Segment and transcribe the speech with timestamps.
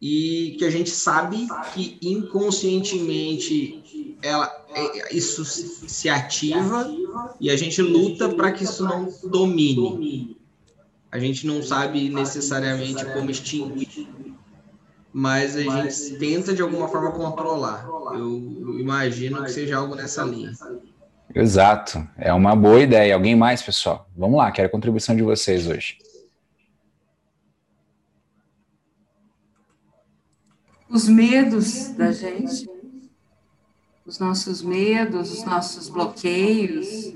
[0.00, 6.90] e que a gente sabe que inconscientemente ela, é, isso se ativa
[7.40, 10.36] e a gente luta para que isso não domine.
[11.10, 14.06] A gente não sabe necessariamente como extinguir,
[15.12, 17.88] mas a gente tenta de alguma forma controlar.
[18.12, 20.52] Eu imagino que seja algo nessa linha.
[21.34, 23.14] Exato, é uma boa ideia.
[23.14, 24.08] Alguém mais, pessoal?
[24.16, 25.98] Vamos lá, quero a contribuição de vocês hoje.
[30.88, 32.68] Os medos da gente,
[34.06, 37.14] os nossos medos, os nossos bloqueios,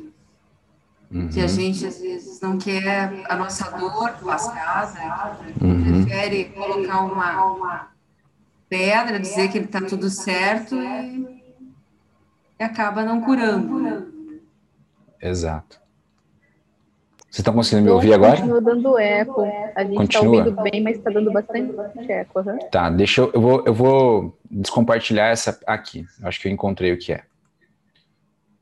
[1.11, 1.29] uhum.
[1.29, 6.05] que a gente às vezes não quer a nossa dor lascada, uhum.
[6.05, 7.89] prefere colocar uma
[8.69, 11.43] pedra, dizer que está tudo certo e
[12.63, 14.13] e acaba não curando.
[15.21, 15.82] Exato.
[17.33, 18.37] Vocês estão conseguindo me ouvir agora?
[18.37, 19.43] Continua dando eco.
[19.75, 22.41] A gente está ouvindo bem, mas está dando bastante eco.
[22.41, 22.59] Uhum.
[22.71, 26.07] Tá, deixa eu, eu vou, eu vou descompartilhar essa aqui.
[26.23, 27.25] Acho que eu encontrei o que é.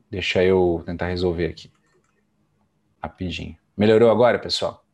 [0.09, 1.69] Deixa eu tentar resolver aqui.
[3.03, 3.57] Rapidinho.
[3.75, 4.85] Melhorou agora, pessoal?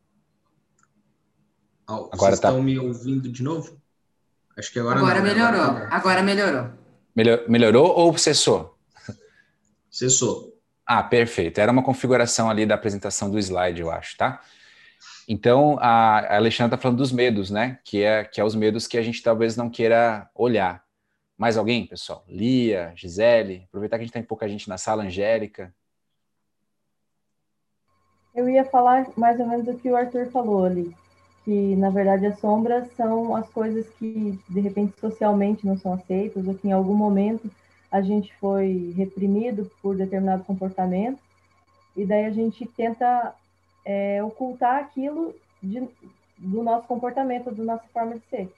[1.88, 2.48] Oh, agora vocês tá...
[2.48, 3.80] estão me ouvindo de novo?
[4.56, 5.60] Acho que agora Agora não, melhorou.
[5.60, 6.70] Agora, agora melhorou.
[7.14, 8.76] Melhor, melhorou ou cessou?
[9.88, 10.57] Cessou.
[10.90, 11.60] Ah, perfeito.
[11.60, 14.40] Era uma configuração ali da apresentação do slide, eu acho, tá?
[15.28, 17.78] Então, a Alexandra está falando dos medos, né?
[17.84, 20.82] Que é, que é os medos que a gente talvez não queira olhar.
[21.36, 22.24] Mais alguém, pessoal?
[22.26, 23.66] Lia, Gisele?
[23.68, 25.74] Aproveitar que a gente tem pouca gente na sala, Angélica.
[28.34, 30.96] Eu ia falar mais ou menos o que o Arthur falou ali,
[31.44, 36.46] que na verdade as sombras são as coisas que de repente socialmente não são aceitas
[36.46, 37.50] ou que em algum momento
[37.90, 41.18] a gente foi reprimido por determinado comportamento,
[41.96, 43.34] e daí a gente tenta
[43.84, 45.80] é, ocultar aquilo de,
[46.36, 48.52] do nosso comportamento, da nossa forma de ser.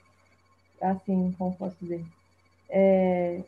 [0.81, 2.03] Assim, como posso dizer?
[2.69, 3.41] É,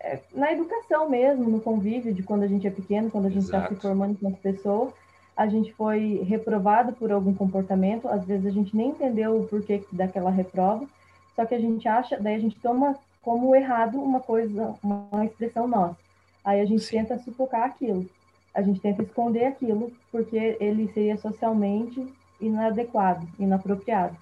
[0.00, 3.44] é, na educação mesmo, no convívio de quando a gente é pequeno, quando a gente
[3.44, 4.92] está se formando enquanto pessoa,
[5.36, 9.82] a gente foi reprovado por algum comportamento, às vezes a gente nem entendeu o porquê
[9.92, 10.86] daquela reprova,
[11.34, 15.66] só que a gente acha, daí a gente toma como errado uma coisa, uma expressão
[15.66, 15.96] nossa.
[16.44, 16.98] Aí a gente Sim.
[16.98, 18.08] tenta sufocar aquilo.
[18.52, 24.16] A gente tenta esconder aquilo porque ele seria socialmente inadequado, inapropriado.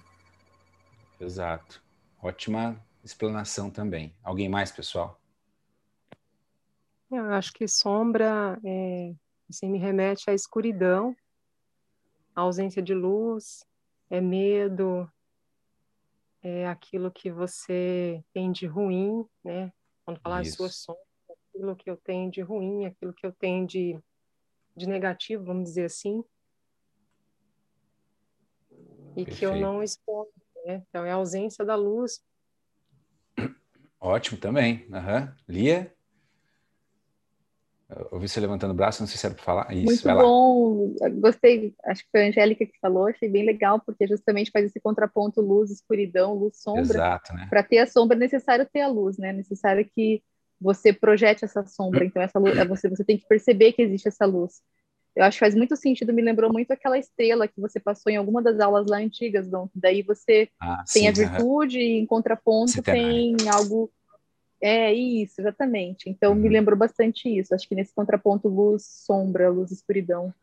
[1.19, 1.83] Exato.
[2.21, 4.13] Ótima explanação também.
[4.23, 5.19] Alguém mais, pessoal?
[7.11, 9.13] Eu acho que sombra é,
[9.49, 11.15] assim, me remete à escuridão,
[12.33, 13.65] à ausência de luz,
[14.09, 15.11] é medo,
[16.41, 19.71] é aquilo que você tem de ruim, né?
[20.05, 20.51] Quando falar Isso.
[20.51, 21.05] as suas sombras,
[21.49, 23.99] aquilo que eu tenho de ruim, aquilo que eu tenho de,
[24.75, 26.23] de negativo, vamos dizer assim,
[29.15, 29.37] e Perfeito.
[29.37, 30.31] que eu não exponho,
[30.65, 30.83] né?
[30.89, 32.23] Então é a ausência da luz.
[33.99, 34.87] Ótimo também.
[34.87, 35.35] Uhum.
[35.47, 35.95] Lia?
[38.11, 39.73] Ouvi você levantando o braço, não sei se era para falar.
[39.73, 41.73] Isso, Muito bom, gostei.
[41.85, 45.41] Acho que foi a Angélica que falou, achei bem legal, porque justamente faz esse contraponto
[45.41, 46.81] luz, escuridão, luz, sombra.
[46.81, 47.47] Exato, né?
[47.49, 49.29] Para ter a sombra é necessário ter a luz, né?
[49.29, 50.23] É necessário que
[50.59, 52.05] você projete essa sombra.
[52.05, 54.61] Então, essa luz, é você, você tem que perceber que existe essa luz.
[55.15, 58.15] Eu acho que faz muito sentido, me lembrou muito aquela estrela que você passou em
[58.15, 59.67] alguma das aulas lá antigas, Dom.
[59.75, 63.91] Daí você ah, tem sim, a virtude e em contraponto tem algo
[64.61, 66.09] é isso, exatamente.
[66.09, 66.53] Então me uhum.
[66.53, 67.53] lembrou bastante isso.
[67.53, 70.33] Acho que nesse contraponto luz, sombra, luz, escuridão.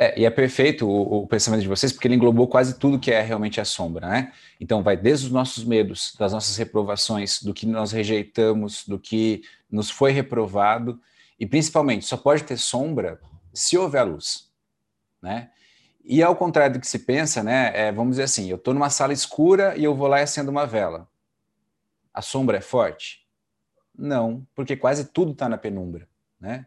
[0.00, 3.10] É, e é perfeito o, o, pensamento de vocês, porque ele englobou quase tudo que
[3.10, 4.32] é realmente a sombra, né?
[4.60, 9.42] Então, vai desde os nossos medos, das nossas reprovações, do que nós rejeitamos, do que
[9.68, 11.00] nos foi reprovado,
[11.38, 13.20] e principalmente, só pode ter sombra
[13.52, 14.48] se houver luz,
[15.20, 15.50] né?
[16.04, 17.72] E ao contrário do que se pensa, né?
[17.74, 20.50] É, vamos dizer assim, eu estou numa sala escura e eu vou lá e acendo
[20.50, 21.08] uma vela.
[22.14, 23.27] A sombra é forte?
[23.98, 26.08] Não, porque quase tudo está na penumbra,
[26.40, 26.66] né?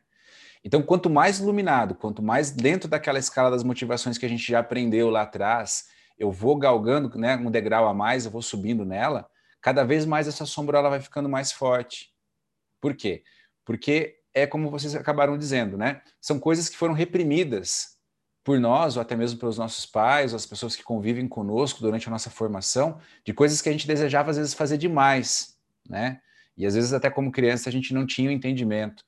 [0.64, 4.60] Então, quanto mais iluminado, quanto mais dentro daquela escala das motivações que a gente já
[4.60, 5.88] aprendeu lá atrás,
[6.20, 9.28] eu vou galgando né, um degrau a mais, eu vou subindo nela,
[9.60, 12.14] cada vez mais essa sombra ela vai ficando mais forte.
[12.80, 13.24] Por quê?
[13.66, 16.02] Porque é como vocês acabaram dizendo, né?
[16.20, 17.98] São coisas que foram reprimidas
[18.44, 22.08] por nós, ou até mesmo pelos nossos pais, ou as pessoas que convivem conosco durante
[22.08, 25.58] a nossa formação, de coisas que a gente desejava às vezes fazer demais,
[25.88, 26.22] né?
[26.62, 29.04] E às vezes até como criança a gente não tinha o entendimento.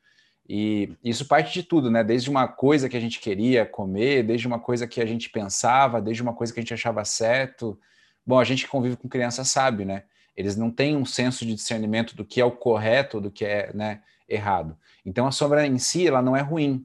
[0.49, 2.03] E isso parte de tudo, né?
[2.03, 6.01] Desde uma coisa que a gente queria comer, desde uma coisa que a gente pensava,
[6.01, 7.79] desde uma coisa que a gente achava certo.
[8.25, 10.05] Bom, a gente que convive com criança sabe, né?
[10.35, 13.71] Eles não têm um senso de discernimento do que é o correto, do que é
[13.71, 14.75] né, errado.
[15.05, 16.83] Então a sombra em si, ela não é ruim,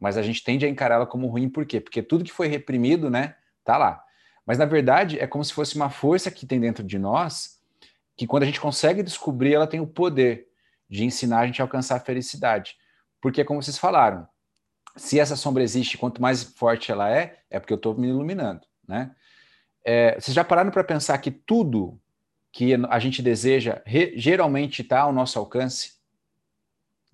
[0.00, 1.80] mas a gente tende a encará-la como ruim, por quê?
[1.80, 4.02] Porque tudo que foi reprimido, né, tá lá.
[4.44, 7.55] Mas na verdade é como se fosse uma força que tem dentro de nós
[8.16, 10.48] que quando a gente consegue descobrir, ela tem o poder
[10.88, 12.76] de ensinar a gente a alcançar a felicidade.
[13.20, 14.26] Porque, como vocês falaram,
[14.96, 18.66] se essa sombra existe, quanto mais forte ela é, é porque eu estou me iluminando,
[18.86, 19.14] né?
[19.84, 22.00] É, vocês já pararam para pensar que tudo
[22.50, 23.82] que a gente deseja
[24.16, 25.92] geralmente está ao nosso alcance,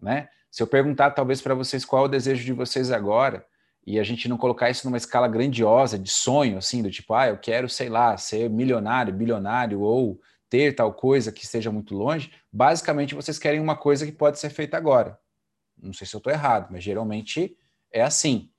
[0.00, 0.28] né?
[0.50, 3.44] Se eu perguntar talvez para vocês qual é o desejo de vocês agora
[3.86, 7.28] e a gente não colocar isso numa escala grandiosa de sonho, assim, do tipo, ah,
[7.28, 10.20] eu quero, sei lá, ser milionário, bilionário ou
[10.52, 14.50] ter tal coisa que esteja muito longe, basicamente vocês querem uma coisa que pode ser
[14.50, 15.18] feita agora.
[15.82, 17.56] Não sei se eu estou errado, mas geralmente
[17.90, 18.50] é assim,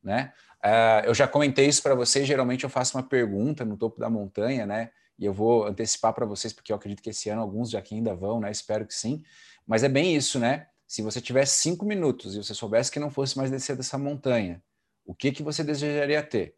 [0.00, 0.32] né?
[0.64, 2.24] Uh, eu já comentei isso para vocês.
[2.24, 4.92] Geralmente eu faço uma pergunta no topo da montanha, né?
[5.18, 7.96] E eu vou antecipar para vocês, porque eu acredito que esse ano alguns já aqui
[7.96, 8.52] ainda vão, né?
[8.52, 9.20] Espero que sim.
[9.66, 10.68] Mas é bem isso, né?
[10.86, 14.62] Se você tivesse cinco minutos e você soubesse que não fosse mais descer dessa montanha,
[15.04, 16.54] o que, que você desejaria ter?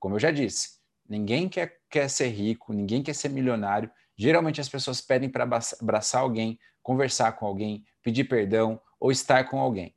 [0.00, 4.68] Como eu já disse, ninguém quer, quer ser rico, ninguém quer ser milionário, Geralmente as
[4.68, 5.48] pessoas pedem para
[5.80, 9.94] abraçar alguém, conversar com alguém, pedir perdão ou estar com alguém.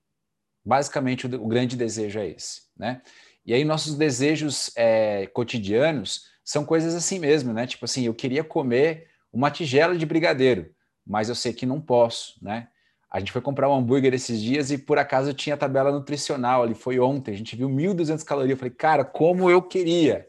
[0.66, 3.01] Basicamente, o, o grande desejo é esse, né?
[3.45, 7.66] E aí nossos desejos é, cotidianos são coisas assim mesmo, né?
[7.66, 10.69] Tipo assim, eu queria comer uma tigela de brigadeiro,
[11.06, 12.68] mas eu sei que não posso, né?
[13.10, 16.75] A gente foi comprar um hambúrguer esses dias e por acaso tinha tabela nutricional ali,
[16.75, 18.51] foi ontem, a gente viu 1.200 calorias.
[18.51, 20.29] Eu falei, cara, como eu queria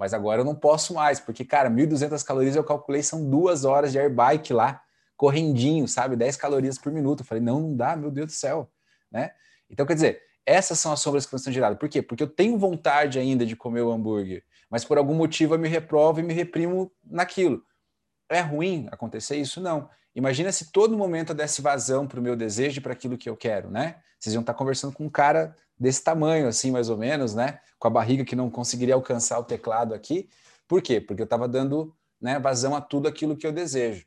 [0.00, 3.92] mas agora eu não posso mais, porque, cara, 1.200 calorias eu calculei, são duas horas
[3.92, 4.82] de air bike lá,
[5.14, 6.16] correndinho, sabe?
[6.16, 7.20] 10 calorias por minuto.
[7.20, 8.72] Eu falei, não, não dá, meu Deus do céu,
[9.12, 9.32] né?
[9.68, 11.78] Então, quer dizer, essas são as sombras que estão geradas.
[11.78, 12.00] Por quê?
[12.00, 15.68] Porque eu tenho vontade ainda de comer o hambúrguer, mas por algum motivo eu me
[15.68, 17.62] reprovo e me reprimo naquilo.
[18.30, 19.60] É ruim acontecer isso?
[19.60, 19.90] Não.
[20.14, 23.28] Imagina se todo momento eu desse vazão para o meu desejo e para aquilo que
[23.28, 23.96] eu quero, né?
[24.18, 27.58] Vocês iam estar conversando com um cara desse tamanho, assim, mais ou menos, né?
[27.78, 30.28] Com a barriga que não conseguiria alcançar o teclado aqui.
[30.68, 31.00] Por quê?
[31.00, 34.04] Porque eu estava dando né, vazão a tudo aquilo que eu desejo.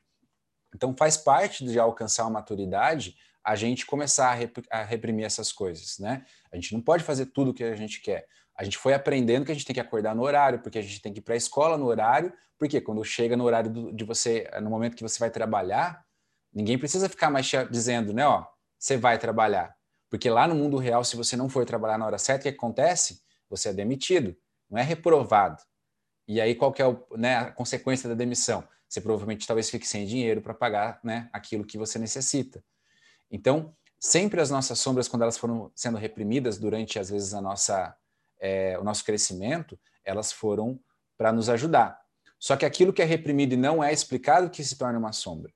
[0.76, 5.52] Então, faz parte de alcançar uma maturidade a gente começar a, rep a reprimir essas
[5.52, 6.26] coisas, né?
[6.52, 8.26] A gente não pode fazer tudo o que a gente quer.
[8.56, 11.02] A gente foi aprendendo que a gente tem que acordar no horário, porque a gente
[11.02, 14.50] tem que ir para a escola no horário, porque quando chega no horário de você,
[14.62, 16.06] no momento que você vai trabalhar,
[16.54, 18.46] ninguém precisa ficar mais dizendo, né, ó,
[18.80, 19.76] você vai trabalhar.
[20.14, 22.56] Porque lá no mundo real, se você não for trabalhar na hora certa, o que
[22.56, 23.24] acontece?
[23.50, 24.38] Você é demitido,
[24.70, 25.60] não é reprovado.
[26.28, 28.64] E aí qual é o, né, a consequência da demissão?
[28.88, 32.64] Você provavelmente talvez fique sem dinheiro para pagar né, aquilo que você necessita.
[33.32, 37.98] Então, sempre as nossas sombras, quando elas foram sendo reprimidas durante, às vezes, a nossa,
[38.40, 40.80] é, o nosso crescimento, elas foram
[41.18, 42.00] para nos ajudar.
[42.38, 45.52] Só que aquilo que é reprimido e não é explicado que se torna uma sombra.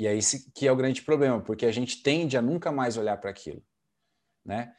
[0.00, 0.18] E aí
[0.54, 3.62] que é o grande problema, porque a gente tende a nunca mais olhar para aquilo,
[4.42, 4.72] né?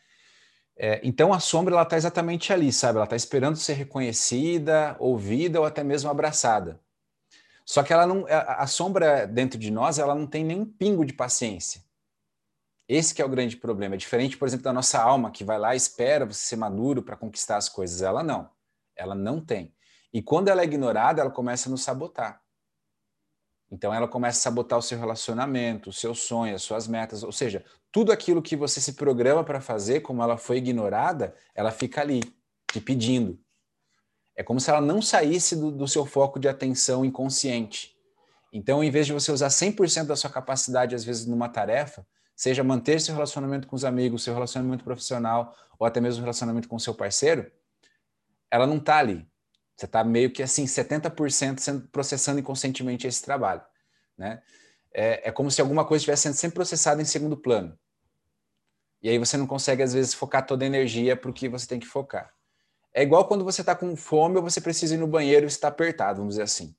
[0.76, 2.98] É, então a sombra ela está exatamente ali, sabe?
[2.98, 6.82] Ela está esperando ser reconhecida, ouvida ou até mesmo abraçada.
[7.64, 11.06] Só que ela não, a, a, sombra dentro de nós, ela não tem nenhum pingo
[11.06, 11.84] de paciência.
[12.90, 13.94] Esse que é o grande problema.
[13.94, 17.04] É diferente, por exemplo, da nossa alma que vai lá e espera você ser maduro
[17.04, 18.02] para conquistar as coisas.
[18.02, 18.50] Ela não.
[18.96, 19.72] Ela não tem.
[20.12, 22.41] E quando ela é ignorada, ela começa a nos sabotar.
[23.72, 27.32] Então ela começa a sabotar o seu relacionamento, o seu sonho, as suas metas, ou
[27.32, 32.02] seja, tudo aquilo que você se programa para fazer, como ela foi ignorada, ela fica
[32.02, 32.22] ali,
[32.72, 33.40] te pedindo.
[34.36, 37.96] É como se ela não saísse do, do seu foco de atenção inconsciente.
[38.52, 42.64] Então, em vez de você usar 100% da sua capacidade, às vezes, numa tarefa, seja
[42.64, 46.94] manter seu relacionamento com os amigos, seu relacionamento profissional, ou até mesmo relacionamento com seu
[46.94, 47.50] parceiro,
[48.50, 49.26] ela não está ali.
[49.82, 53.64] Você está meio que assim, 70% sendo, processando inconscientemente esse trabalho.
[54.16, 54.40] Né?
[54.94, 57.76] É, é como se alguma coisa estivesse sendo sempre processada em segundo plano.
[59.02, 61.66] E aí você não consegue, às vezes, focar toda a energia para o que você
[61.66, 62.32] tem que focar.
[62.94, 65.70] É igual quando você está com fome ou você precisa ir no banheiro e está
[65.70, 66.76] apertado, vamos dizer assim.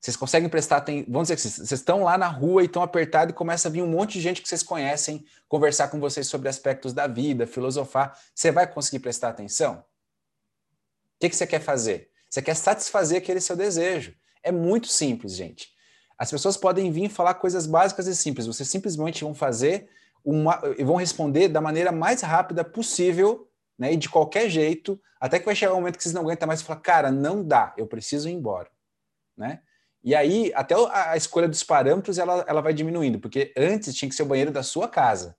[0.00, 1.12] Vocês conseguem prestar atenção.
[1.12, 3.82] Vamos dizer que vocês estão lá na rua e estão apertados e começa a vir
[3.82, 8.18] um monte de gente que vocês conhecem conversar com vocês sobre aspectos da vida, filosofar.
[8.34, 9.74] Você vai conseguir prestar atenção?
[9.74, 12.11] O que, que você quer fazer?
[12.32, 14.14] Você quer satisfazer aquele seu desejo.
[14.42, 15.68] É muito simples, gente.
[16.16, 18.46] As pessoas podem vir falar coisas básicas e simples.
[18.46, 19.90] Vocês simplesmente vão fazer
[20.24, 23.92] uma, e vão responder da maneira mais rápida possível, né?
[23.92, 26.62] E de qualquer jeito, até que vai chegar um momento que vocês não aguentam mais
[26.62, 28.70] e falar, cara, não dá, eu preciso ir embora,
[29.36, 29.60] né?
[30.02, 34.14] E aí, até a escolha dos parâmetros ela, ela vai diminuindo, porque antes tinha que
[34.14, 35.36] ser o banheiro da sua casa.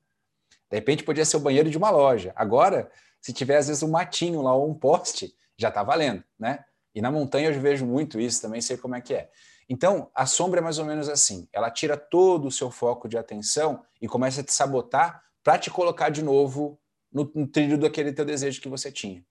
[0.69, 2.31] De repente podia ser o banheiro de uma loja.
[2.35, 6.63] Agora, se tiver às vezes um matinho lá ou um poste, já está valendo, né?
[6.93, 9.29] E na montanha eu vejo muito isso, também sei como é que é.
[9.67, 13.17] Então, a sombra é mais ou menos assim: ela tira todo o seu foco de
[13.17, 16.79] atenção e começa a te sabotar para te colocar de novo
[17.11, 19.23] no, no trilho daquele teu desejo que você tinha.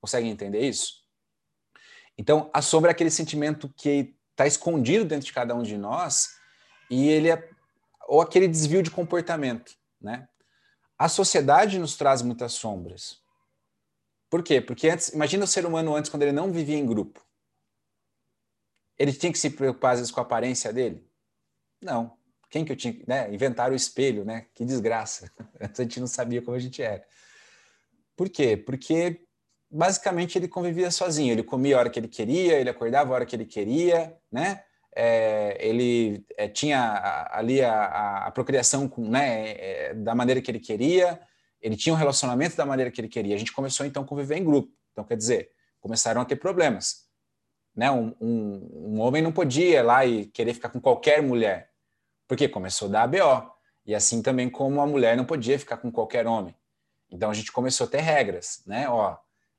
[0.00, 1.04] Consegue entender isso?
[2.16, 6.36] Então, a sombra é aquele sentimento que está escondido dentro de cada um de nós
[6.90, 7.48] e ele é
[8.06, 10.28] ou aquele desvio de comportamento, né?
[10.98, 13.23] A sociedade nos traz muitas sombras.
[14.34, 14.60] Por quê?
[14.60, 17.24] Porque antes, imagina o ser humano antes quando ele não vivia em grupo.
[18.98, 21.08] Ele tinha que se preocupar às vezes com a aparência dele?
[21.80, 22.18] Não.
[22.50, 23.32] Quem que eu tinha, né?
[23.32, 24.46] Inventar o espelho, né?
[24.52, 25.30] Que desgraça.
[25.62, 27.06] Antes a gente não sabia como a gente era.
[28.16, 28.56] Por quê?
[28.56, 29.24] Porque
[29.70, 31.30] basicamente ele convivia sozinho.
[31.30, 34.64] Ele comia a hora que ele queria, ele acordava a hora que ele queria, né?
[34.96, 40.50] É, ele é, tinha ali a, a, a procriação com, né, é, da maneira que
[40.50, 41.20] ele queria,
[41.64, 43.34] ele tinha um relacionamento da maneira que ele queria.
[43.34, 44.70] A gente começou então a conviver em grupo.
[44.92, 47.06] Então, quer dizer, começaram a ter problemas.
[47.74, 47.90] Né?
[47.90, 51.70] Um, um, um homem não podia ir lá e querer ficar com qualquer mulher,
[52.28, 53.50] porque começou a dar ABO.
[53.86, 56.54] E assim também como a mulher não podia ficar com qualquer homem.
[57.10, 58.86] Então a gente começou a ter regras, né?
[58.86, 59.16] Ó,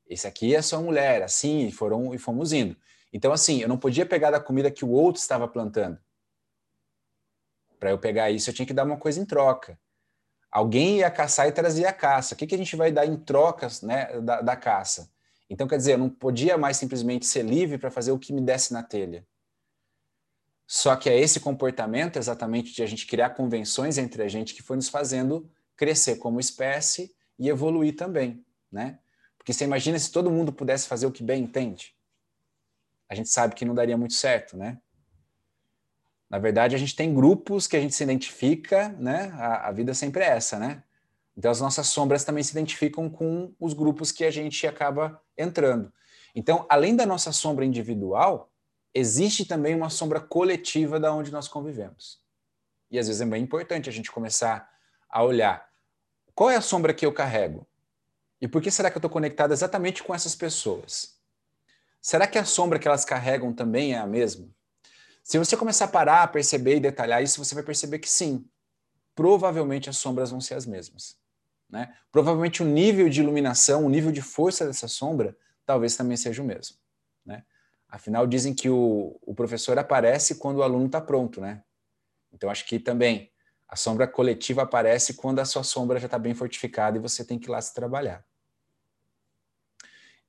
[0.08, 2.78] esse aqui é sua mulher, assim, e foram e fomos indo.
[3.12, 5.98] Então assim, eu não podia pegar da comida que o outro estava plantando.
[7.80, 9.80] Para eu pegar isso, eu tinha que dar uma coisa em troca.
[10.56, 12.34] Alguém ia caçar e trazia a caça.
[12.34, 15.12] O que, que a gente vai dar em trocas né, da, da caça?
[15.50, 18.40] Então, quer dizer, eu não podia mais simplesmente ser livre para fazer o que me
[18.40, 19.28] desse na telha.
[20.66, 24.64] Só que é esse comportamento, exatamente, de a gente criar convenções entre a gente, que
[24.64, 29.00] foi nos fazendo crescer como espécie e evoluir também, né?
[29.38, 31.94] Porque você imagina se todo mundo pudesse fazer o que bem entende?
[33.10, 34.78] A gente sabe que não daria muito certo, né?
[36.30, 39.32] Na verdade, a gente tem grupos que a gente se identifica, né?
[39.38, 40.84] A, a vida sempre é essa, né?
[41.38, 45.92] Então, as nossas sombras também se identificam com os grupos que a gente acaba entrando.
[46.34, 48.52] Então, além da nossa sombra individual,
[48.94, 52.20] existe também uma sombra coletiva da onde nós convivemos.
[52.90, 54.70] E às vezes é bem importante a gente começar
[55.10, 55.70] a olhar
[56.34, 57.68] qual é a sombra que eu carrego
[58.42, 61.16] e por que será que eu estou conectado exatamente com essas pessoas.
[62.02, 64.48] Será que a sombra que elas carregam também é a mesma?
[65.26, 68.48] Se você começar a parar, a perceber e detalhar isso, você vai perceber que sim,
[69.16, 71.18] provavelmente as sombras vão ser as mesmas.
[71.68, 71.92] Né?
[72.12, 76.46] Provavelmente o nível de iluminação, o nível de força dessa sombra, talvez também seja o
[76.46, 76.78] mesmo.
[77.26, 77.44] Né?
[77.90, 81.42] Afinal, dizem que o, o professor aparece quando o aluno está pronto.
[81.42, 81.64] Né?
[82.32, 83.32] Então, acho que também
[83.68, 87.40] a sombra coletiva aparece quando a sua sombra já está bem fortificada e você tem
[87.40, 88.24] que ir lá se trabalhar.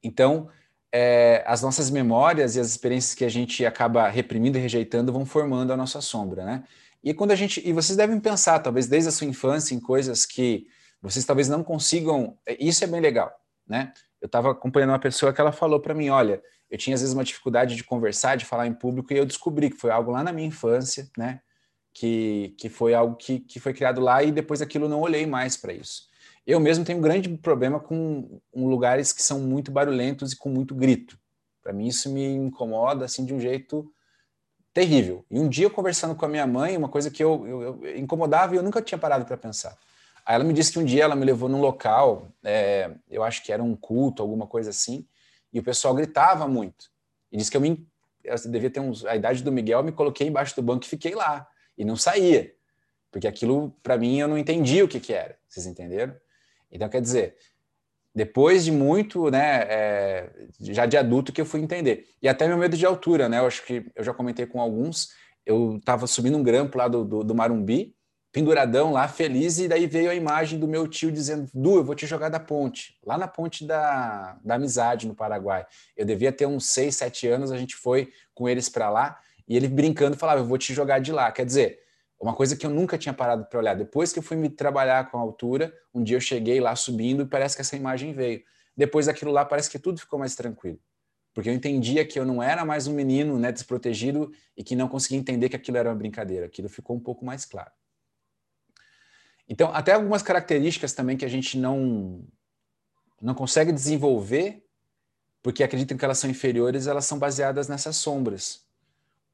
[0.03, 0.51] Então,
[0.93, 5.27] é, as nossas memórias e as experiências que a gente acaba reprimindo e rejeitando vão
[5.27, 6.65] formando a nossa sombra, né?
[7.03, 10.27] E quando a gente e vocês devem pensar, talvez desde a sua infância, em coisas
[10.27, 10.67] que
[11.01, 12.37] vocês talvez não consigam.
[12.47, 13.33] É, isso é bem legal,
[13.67, 13.93] né?
[14.21, 17.15] Eu estava acompanhando uma pessoa que ela falou para mim, olha, eu tinha às vezes
[17.15, 20.23] uma dificuldade de conversar, de falar em público, e eu descobri que foi algo lá
[20.23, 21.41] na minha infância, né?
[21.95, 25.57] Que, que foi algo que, que foi criado lá e depois aquilo não olhei mais
[25.57, 26.09] para isso.
[26.47, 30.75] Eu mesmo tenho um grande problema com lugares que são muito barulhentos e com muito
[30.75, 31.19] grito.
[31.63, 33.91] Para mim isso me incomoda assim de um jeito
[34.73, 35.25] terrível.
[35.31, 38.55] E um dia conversando com a minha mãe, uma coisa que eu, eu, eu incomodava
[38.55, 39.77] e eu nunca tinha parado para pensar.
[40.25, 43.43] Aí ela me disse que um dia ela me levou num local, é, eu acho
[43.43, 45.07] que era um culto, alguma coisa assim,
[45.53, 46.91] e o pessoal gritava muito.
[47.33, 47.89] E disse que eu, me,
[48.23, 51.15] eu devia ter uns, a idade do Miguel, me coloquei embaixo do banco e fiquei
[51.15, 51.49] lá.
[51.79, 52.53] E não saía.
[53.11, 55.39] Porque aquilo, para mim, eu não entendia o que, que era.
[55.49, 56.15] Vocês entenderam?
[56.77, 57.35] Então, quer dizer,
[58.15, 60.31] depois de muito, né, é,
[60.61, 62.07] já de adulto que eu fui entender.
[62.23, 63.39] E até meu medo de altura, né?
[63.39, 65.11] Eu acho que eu já comentei com alguns.
[65.45, 67.95] Eu estava subindo um grampo lá do, do, do Marumbi,
[68.33, 71.95] penduradão lá, feliz, e daí veio a imagem do meu tio dizendo: Du, eu vou
[71.95, 75.67] te jogar da ponte, lá na ponte da, da amizade no Paraguai.
[75.97, 79.57] Eu devia ter uns 6, 7 anos, a gente foi com eles para lá, e
[79.57, 81.31] ele brincando falava: Eu vou te jogar de lá.
[81.33, 81.81] Quer dizer,
[82.19, 83.75] uma coisa que eu nunca tinha parado para olhar.
[83.75, 87.23] Depois que eu fui me trabalhar com a altura, um dia eu cheguei lá subindo
[87.23, 88.43] e parece que essa imagem veio.
[88.77, 90.79] Depois daquilo lá, parece que tudo ficou mais tranquilo.
[91.35, 94.89] Porque eu entendia que eu não era mais um menino né, desprotegido e que não
[94.89, 96.47] conseguia entender que aquilo era uma brincadeira.
[96.47, 97.71] Aquilo ficou um pouco mais claro.
[99.49, 102.27] Então, até algumas características também que a gente não,
[103.21, 104.67] não consegue desenvolver,
[105.43, 108.66] porque acreditam que elas são inferiores, elas são baseadas nessas sombras.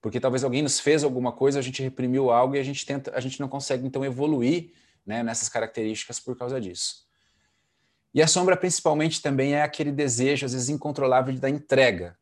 [0.02, 3.16] Porque talvez alguém nos fez alguma coisa, a gente reprimiu algo e a gente tenta,
[3.16, 4.72] a gente não consegue então evoluir
[5.06, 7.06] né, nessas características por causa disso.
[8.12, 12.18] E a sombra principalmente também é aquele desejo às vezes incontrolável da entrega,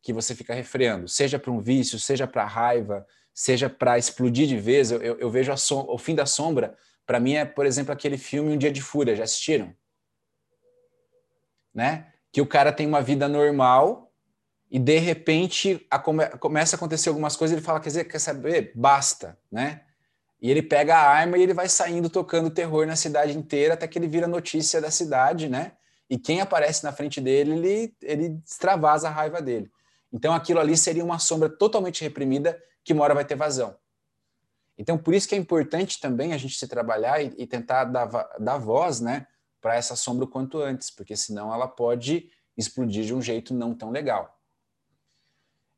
[0.00, 4.56] que você fica refreando, seja para um vício, seja para raiva, seja para explodir de
[4.56, 4.92] vez.
[4.92, 8.52] Eu, eu, eu vejo o fim da sombra para mim é, por exemplo, aquele filme
[8.52, 9.74] Um Dia de Fúria, já assistiram?
[11.74, 12.12] Né?
[12.30, 14.07] Que o cara tem uma vida normal
[14.70, 18.18] e de repente a come, começa a acontecer algumas coisas, ele fala, quer dizer, quer
[18.18, 18.72] saber?
[18.74, 19.82] Basta, né?
[20.40, 23.88] E ele pega a arma e ele vai saindo tocando terror na cidade inteira até
[23.88, 25.72] que ele vira notícia da cidade, né?
[26.08, 29.70] E quem aparece na frente dele, ele, ele extravasa a raiva dele.
[30.12, 33.76] Então aquilo ali seria uma sombra totalmente reprimida que uma hora vai ter vazão.
[34.76, 38.06] Então por isso que é importante também a gente se trabalhar e, e tentar dar,
[38.38, 39.26] dar voz, né,
[39.60, 43.74] para essa sombra o quanto antes, porque senão ela pode explodir de um jeito não
[43.74, 44.37] tão legal.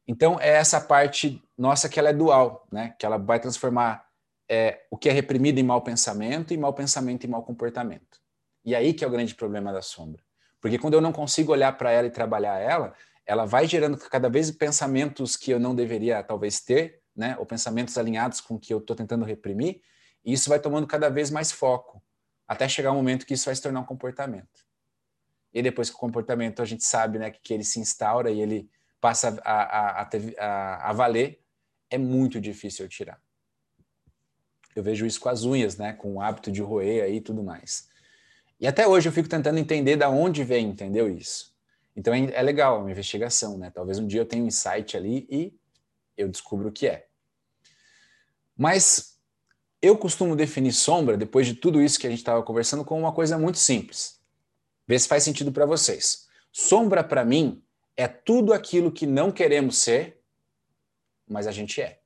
[0.07, 4.05] Então é essa parte nossa que ela é dual, né, que ela vai transformar
[4.49, 8.21] é, o que é reprimido em mau pensamento e mau pensamento em mau comportamento.
[8.65, 10.23] E aí que é o grande problema da sombra.
[10.61, 14.29] Porque quando eu não consigo olhar para ela e trabalhar ela, ela vai gerando cada
[14.29, 17.37] vez pensamentos que eu não deveria talvez ter, né?
[17.39, 19.83] Ou pensamentos alinhados com o que eu estou tentando reprimir,
[20.25, 22.03] e isso vai tomando cada vez mais foco,
[22.47, 24.67] até chegar um momento que isso vai se tornar um comportamento.
[25.53, 28.71] E depois que o comportamento a gente sabe, né, que ele se instaura e ele
[29.01, 31.41] passa a, a, a, a valer,
[31.89, 33.21] é muito difícil eu tirar.
[34.75, 37.43] Eu vejo isso com as unhas, né, com o hábito de roer aí e tudo
[37.43, 37.89] mais.
[38.61, 41.55] E até hoje eu fico tentando entender da onde vem, entendeu isso?
[41.97, 43.71] Então é, é legal, é uma investigação, né?
[43.71, 45.55] Talvez um dia eu tenha um insight ali e
[46.17, 47.07] eu descubro o que é.
[48.57, 49.19] Mas
[49.83, 53.13] eu costumo definir sombra, depois de tudo isso que a gente estava conversando, como uma
[53.13, 54.21] coisa muito simples.
[54.87, 56.29] Vê se faz sentido para vocês.
[56.53, 57.63] Sombra, para mim,
[58.01, 60.23] é tudo aquilo que não queremos ser,
[61.29, 62.01] mas a gente é.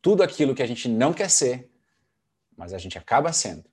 [0.00, 1.68] Tudo aquilo que a gente não quer ser,
[2.56, 3.64] mas a gente acaba sendo,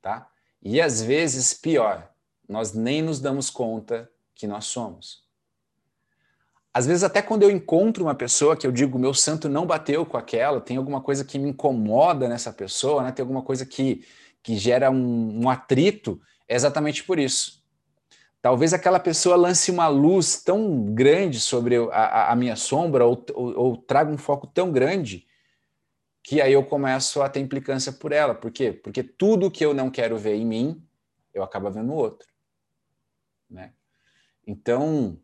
[0.00, 0.30] tá?
[0.62, 2.08] E às vezes, pior,
[2.48, 5.24] nós nem nos damos conta que nós somos.
[6.72, 10.06] Às vezes, até quando eu encontro uma pessoa que eu digo, meu santo não bateu
[10.06, 13.10] com aquela, tem alguma coisa que me incomoda nessa pessoa, né?
[13.10, 14.06] tem alguma coisa que,
[14.44, 17.63] que gera um, um atrito, é exatamente por isso.
[18.44, 23.58] Talvez aquela pessoa lance uma luz tão grande sobre a, a minha sombra, ou, ou,
[23.58, 25.26] ou traga um foco tão grande,
[26.22, 28.34] que aí eu começo a ter implicância por ela.
[28.34, 28.70] Por quê?
[28.70, 30.86] Porque tudo que eu não quero ver em mim,
[31.32, 32.28] eu acabo vendo no outro.
[33.48, 33.72] Né?
[34.46, 35.18] Então,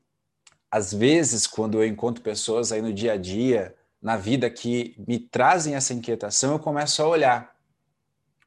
[0.71, 5.19] às vezes, quando eu encontro pessoas aí no dia a dia, na vida, que me
[5.19, 7.55] trazem essa inquietação, eu começo a olhar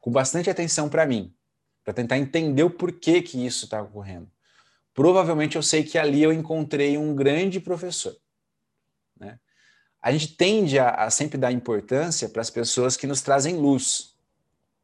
[0.02, 1.32] com bastante atenção para mim,
[1.84, 4.34] para tentar entender o porquê que isso está ocorrendo.
[4.93, 8.15] Provavelmente eu sei que ali eu encontrei um grande professor
[10.03, 14.17] a gente tende a, a sempre dar importância para as pessoas que nos trazem luz.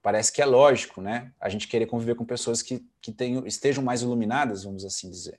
[0.02, 1.34] Parece que é lógico, né?
[1.42, 5.38] A gente querer conviver com pessoas que, que tenham, estejam mais iluminadas, vamos assim dizer.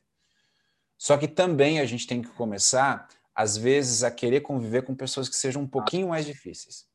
[0.98, 5.30] Só que também a gente tem que começar, às vezes, a querer conviver com pessoas
[5.30, 6.87] que sejam um pouquinho mais difíceis.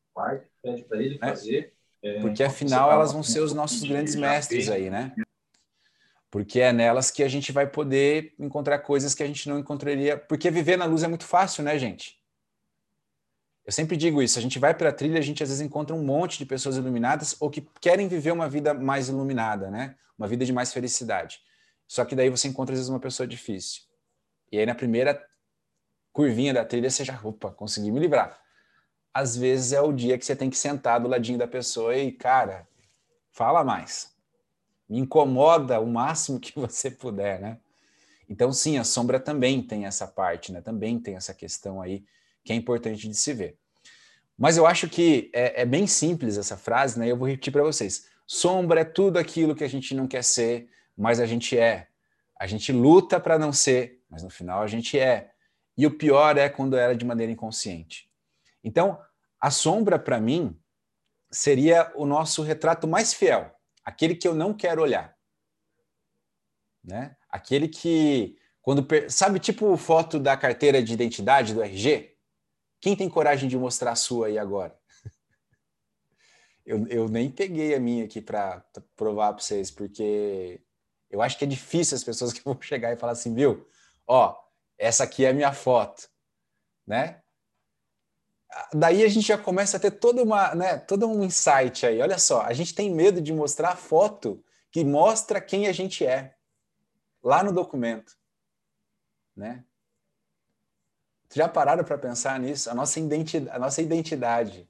[0.62, 1.28] Pede para ele né?
[1.28, 1.74] fazer.
[2.00, 5.12] É, Porque afinal elas vão ser os nossos grandes mestres aí, né?
[6.30, 10.16] Porque é nelas que a gente vai poder encontrar coisas que a gente não encontraria.
[10.16, 12.20] Porque viver na luz é muito fácil, né, gente?
[13.64, 15.94] Eu sempre digo isso, a gente vai para a trilha, a gente às vezes encontra
[15.94, 19.96] um monte de pessoas iluminadas ou que querem viver uma vida mais iluminada, né?
[20.16, 21.40] Uma vida de mais felicidade.
[21.86, 23.82] Só que daí você encontra às vezes uma pessoa difícil.
[24.52, 25.20] E aí na primeira
[26.12, 28.40] curvinha da trilha você já, opa, consegui me livrar.
[29.12, 32.12] Às vezes é o dia que você tem que sentar do ladinho da pessoa e,
[32.12, 32.68] cara,
[33.32, 34.15] fala mais.
[34.88, 37.58] Me incomoda o máximo que você puder, né?
[38.28, 40.60] Então, sim, a sombra também tem essa parte, né?
[40.60, 42.04] Também tem essa questão aí
[42.44, 43.56] que é importante de se ver.
[44.36, 47.10] Mas eu acho que é, é bem simples essa frase, né?
[47.10, 48.08] Eu vou repetir para vocês.
[48.26, 51.88] Sombra é tudo aquilo que a gente não quer ser, mas a gente é.
[52.38, 55.30] A gente luta para não ser, mas no final a gente é.
[55.76, 58.10] E o pior é quando era de maneira inconsciente.
[58.62, 59.00] Então,
[59.40, 60.58] a sombra para mim
[61.30, 63.54] seria o nosso retrato mais fiel,
[63.86, 65.16] aquele que eu não quero olhar.
[66.82, 67.16] Né?
[67.30, 72.16] Aquele que quando sabe tipo foto da carteira de identidade do RG,
[72.80, 74.76] quem tem coragem de mostrar a sua aí agora?
[76.68, 78.60] Eu, eu nem peguei a minha aqui para
[78.96, 80.60] provar para vocês, porque
[81.08, 83.64] eu acho que é difícil as pessoas que vão chegar e falar assim, viu?
[84.04, 84.36] Ó,
[84.76, 86.08] essa aqui é a minha foto,
[86.84, 87.22] né?
[88.72, 92.00] Daí a gente já começa a ter toda uma, né, todo um insight aí.
[92.00, 96.04] Olha só, a gente tem medo de mostrar a foto que mostra quem a gente
[96.06, 96.34] é
[97.22, 98.16] lá no documento,
[99.36, 99.64] né?
[101.34, 102.70] Já pararam para pensar nisso?
[102.70, 104.68] A nossa, identidade, a nossa identidade.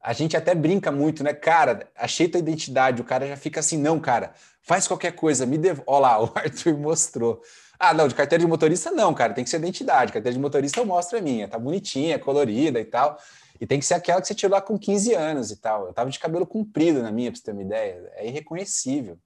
[0.00, 1.32] A gente até brinca muito, né?
[1.32, 3.00] Cara, achei tua identidade.
[3.00, 5.84] O cara já fica assim, não, cara, faz qualquer coisa, me devolve.
[5.86, 7.42] Olha lá, o Arthur mostrou.
[7.78, 10.12] Ah, não, de carteira de motorista não, cara, tem que ser identidade.
[10.12, 13.18] Carteira de motorista eu mostro a minha, tá bonitinha, colorida e tal.
[13.60, 15.86] E tem que ser aquela que você tirou lá com 15 anos e tal.
[15.86, 18.10] Eu tava de cabelo comprido na minha, para você ter uma ideia.
[18.14, 19.18] É irreconhecível,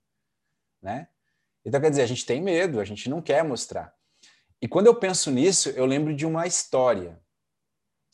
[0.83, 1.09] né?
[1.65, 3.95] Então, quer dizer, a gente tem medo, a gente não quer mostrar.
[4.61, 7.21] E quando eu penso nisso, eu lembro de uma história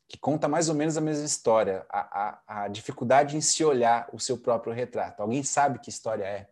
[0.08, 4.08] que conta mais ou menos a mesma história, a, a, a dificuldade em se olhar
[4.12, 5.20] o seu próprio retrato.
[5.20, 6.48] Alguém sabe que história é?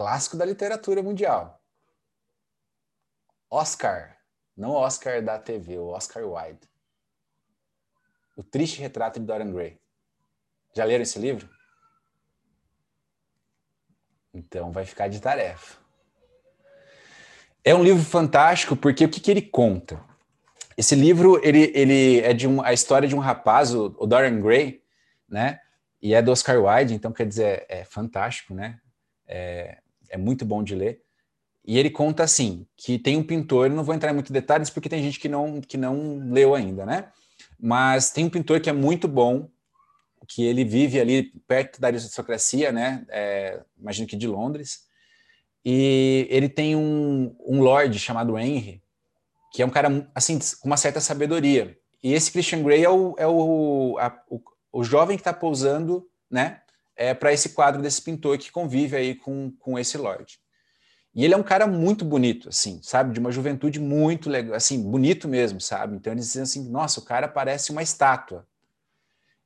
[0.00, 1.62] Clássico da literatura mundial.
[3.50, 4.16] Oscar,
[4.56, 6.66] não Oscar da TV, o Oscar Wilde.
[8.34, 9.78] O Triste Retrato de Dorian Gray.
[10.74, 11.50] Já leram esse livro?
[14.32, 15.76] Então vai ficar de tarefa.
[17.62, 20.02] É um livro fantástico porque o que, que ele conta?
[20.78, 24.40] Esse livro ele, ele é de um, a história de um rapaz, o, o Dorian
[24.40, 24.82] Gray,
[25.28, 25.60] né?
[26.00, 28.80] E é do Oscar Wilde, então quer dizer é, é fantástico, né?
[29.26, 31.00] É, é muito bom de ler.
[31.64, 34.88] E ele conta assim que tem um pintor, não vou entrar em muitos detalhes porque
[34.88, 37.10] tem gente que não que não leu ainda, né?
[37.58, 39.48] Mas tem um pintor que é muito bom,
[40.26, 43.04] que ele vive ali perto da aristocracia, né?
[43.08, 44.88] É, imagino que de Londres.
[45.64, 48.82] E ele tem um, um lord chamado Henry,
[49.52, 51.76] que é um cara, assim, com uma certa sabedoria.
[52.02, 54.40] E esse Christian Grey é o, é o, a, o,
[54.72, 56.62] o jovem que está pousando, né,
[57.00, 60.38] é, para esse quadro desse pintor que convive aí com, com esse Lorde.
[61.14, 63.12] E ele é um cara muito bonito, assim, sabe?
[63.12, 65.96] De uma juventude muito legal, assim, bonito mesmo, sabe?
[65.96, 68.46] Então eles dizem assim, nossa, o cara parece uma estátua.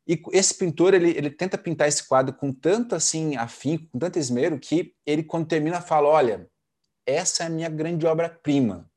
[0.06, 4.18] E esse pintor, ele, ele tenta pintar esse quadro com tanto, assim, afinco, com tanto
[4.18, 6.50] esmero, que ele, quando termina, fala, olha,
[7.06, 8.90] essa é a minha grande obra-prima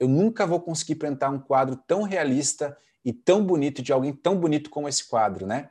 [0.00, 4.34] eu nunca vou conseguir pintar um quadro tão realista e tão bonito de alguém tão
[4.34, 5.68] bonito como esse quadro, né?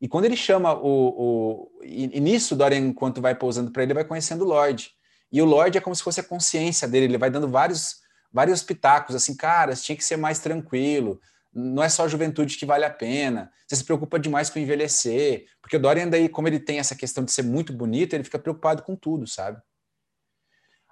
[0.00, 1.70] E quando ele chama o.
[1.78, 4.90] o e, Dorian, enquanto vai pousando para ele, vai conhecendo o Lorde.
[5.32, 8.00] E o Lorde é como se fosse a consciência dele, ele vai dando vários,
[8.32, 11.20] vários pitacos, assim, cara, tinha que ser mais tranquilo,
[11.52, 15.46] não é só a juventude que vale a pena, você se preocupa demais com envelhecer,
[15.60, 18.38] porque o Dorian, daí, como ele tem essa questão de ser muito bonito, ele fica
[18.38, 19.60] preocupado com tudo, sabe?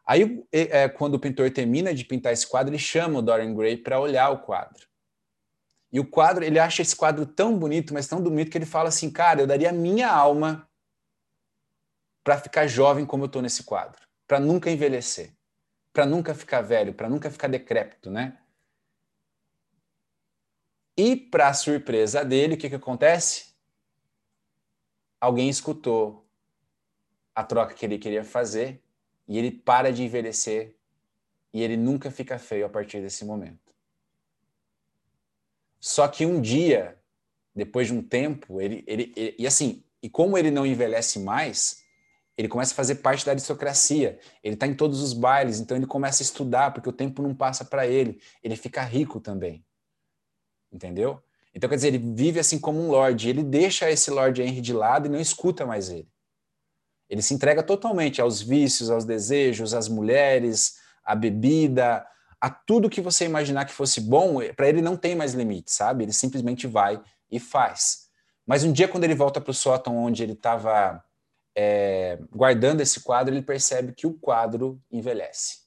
[0.06, 3.76] Aí, é, quando o pintor termina de pintar esse quadro, ele chama o Dorian Gray
[3.76, 4.86] para olhar o quadro.
[5.94, 8.88] E o quadro, ele acha esse quadro tão bonito, mas tão bonito que ele fala
[8.88, 10.68] assim: cara, eu daria minha alma
[12.24, 15.32] para ficar jovem como eu estou nesse quadro, para nunca envelhecer,
[15.92, 18.36] para nunca ficar velho, para nunca ficar decrépito, né?
[20.96, 23.54] E para surpresa dele, o que, que acontece?
[25.20, 26.28] Alguém escutou
[27.32, 28.82] a troca que ele queria fazer
[29.28, 30.76] e ele para de envelhecer
[31.52, 33.63] e ele nunca fica feio a partir desse momento.
[35.84, 36.98] Só que um dia,
[37.54, 41.82] depois de um tempo, ele, ele, ele e assim, e como ele não envelhece mais,
[42.38, 44.18] ele começa a fazer parte da aristocracia.
[44.42, 47.34] Ele está em todos os bailes, então ele começa a estudar, porque o tempo não
[47.34, 48.18] passa para ele.
[48.42, 49.62] Ele fica rico também.
[50.72, 51.22] Entendeu?
[51.54, 53.28] Então, quer dizer, ele vive assim como um lord.
[53.28, 56.08] Ele deixa esse Lord Henry de lado e não escuta mais ele.
[57.10, 62.06] Ele se entrega totalmente aos vícios, aos desejos, às mulheres, à bebida,
[62.44, 66.04] a tudo que você imaginar que fosse bom, para ele não tem mais limite, sabe?
[66.04, 68.10] Ele simplesmente vai e faz.
[68.46, 71.02] Mas um dia, quando ele volta para o sótão onde ele estava
[71.54, 75.60] é, guardando esse quadro, ele percebe que o quadro envelhece.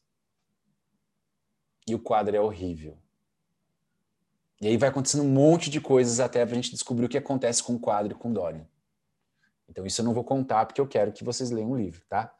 [1.88, 2.96] E o quadro é horrível.
[4.62, 7.64] E aí vai acontecendo um monte de coisas até a gente descobrir o que acontece
[7.64, 8.68] com o quadro e com Dorian.
[9.68, 12.37] Então, isso eu não vou contar porque eu quero que vocês leiam o livro, tá?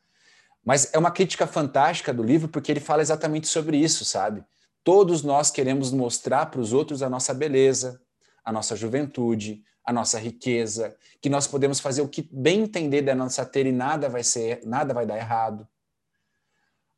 [0.68, 4.44] Mas é uma crítica fantástica do livro porque ele fala exatamente sobre isso, sabe?
[4.84, 8.02] Todos nós queremos mostrar para os outros a nossa beleza,
[8.44, 13.16] a nossa juventude, a nossa riqueza, que nós podemos fazer o que bem entender da
[13.16, 15.66] nossa ter e nada vai ser, nada vai dar errado.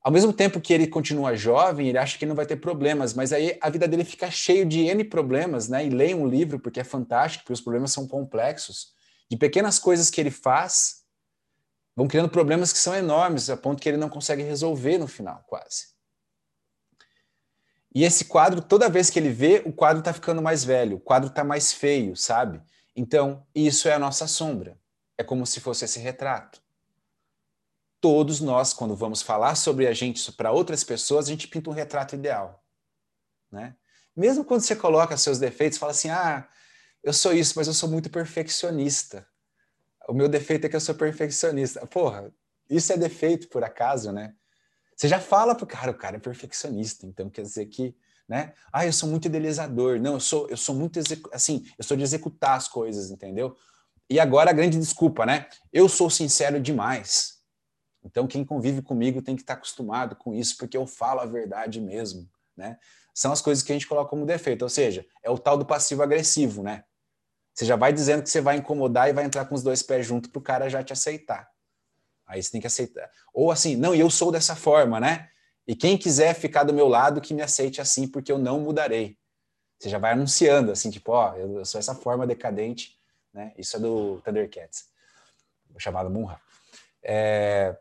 [0.02, 3.32] Ao mesmo tempo que ele continua jovem, ele acha que não vai ter problemas, mas
[3.32, 5.86] aí a vida dele fica cheio de N problemas, né?
[5.86, 8.96] E leiam o livro porque é fantástico, porque os problemas são complexos
[9.30, 10.99] de pequenas coisas que ele faz,
[12.00, 15.44] vão criando problemas que são enormes, a ponto que ele não consegue resolver no final,
[15.46, 15.90] quase.
[17.94, 21.00] E esse quadro, toda vez que ele vê, o quadro está ficando mais velho, o
[21.02, 22.62] quadro está mais feio, sabe?
[22.96, 24.80] Então, isso é a nossa sombra.
[25.18, 26.62] É como se fosse esse retrato.
[28.00, 31.74] Todos nós, quando vamos falar sobre a gente para outras pessoas, a gente pinta um
[31.74, 32.64] retrato ideal.
[33.52, 33.76] Né?
[34.16, 36.48] Mesmo quando você coloca seus defeitos, fala assim: ah,
[37.04, 39.28] eu sou isso, mas eu sou muito perfeccionista.
[40.10, 41.86] O meu defeito é que eu sou perfeccionista.
[41.86, 42.34] Porra,
[42.68, 44.34] isso é defeito por acaso, né?
[44.96, 47.96] Você já fala pro cara, o cara é perfeccionista, então quer dizer que,
[48.28, 48.54] né?
[48.74, 50.00] Ah, eu sou muito idealizador.
[50.00, 51.00] Não, eu sou, eu sou muito
[51.32, 53.56] assim, eu sou de executar as coisas, entendeu?
[54.10, 55.48] E agora a grande desculpa, né?
[55.72, 57.40] Eu sou sincero demais.
[58.04, 61.80] Então quem convive comigo tem que estar acostumado com isso, porque eu falo a verdade
[61.80, 62.80] mesmo, né?
[63.14, 65.66] São as coisas que a gente coloca como defeito, ou seja, é o tal do
[65.66, 66.84] passivo agressivo, né?
[67.60, 70.06] Você já vai dizendo que você vai incomodar e vai entrar com os dois pés
[70.06, 71.52] junto para o cara já te aceitar.
[72.26, 73.12] Aí você tem que aceitar.
[73.34, 75.30] Ou assim, não, eu sou dessa forma, né?
[75.68, 79.18] E quem quiser ficar do meu lado, que me aceite assim, porque eu não mudarei.
[79.78, 82.98] Você já vai anunciando, assim, tipo, ó, eu sou essa forma decadente,
[83.34, 83.52] né?
[83.58, 84.86] Isso é do Thundercats,
[85.78, 86.40] chamado Munra.
[87.04, 87.78] É...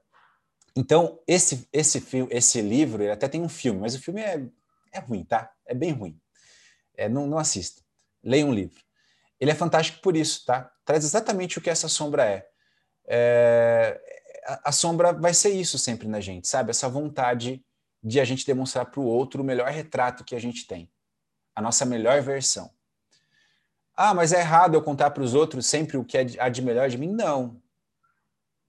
[0.75, 4.45] Então, esse, esse, filme, esse livro, ele até tem um filme, mas o filme é,
[4.91, 5.53] é ruim, tá?
[5.65, 6.21] É bem ruim.
[6.97, 7.81] É, não, não assista.
[8.25, 8.88] Leia um livro.
[9.41, 10.71] Ele é fantástico por isso, tá?
[10.85, 12.49] Traz exatamente o que essa sombra é.
[13.07, 14.01] é
[14.45, 16.71] a, a sombra vai ser isso sempre na gente, sabe?
[16.71, 17.65] Essa vontade
[18.03, 20.91] de a gente demonstrar para o outro o melhor retrato que a gente tem,
[21.55, 22.71] a nossa melhor versão.
[23.95, 26.63] Ah, mas é errado eu contar para os outros sempre o que é há de
[26.63, 27.09] melhor de mim?
[27.09, 27.61] Não.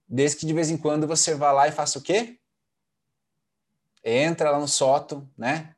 [0.08, 2.38] Desde que de vez em quando você vá lá e faça o quê?
[4.02, 5.76] Entra lá no sótão, né?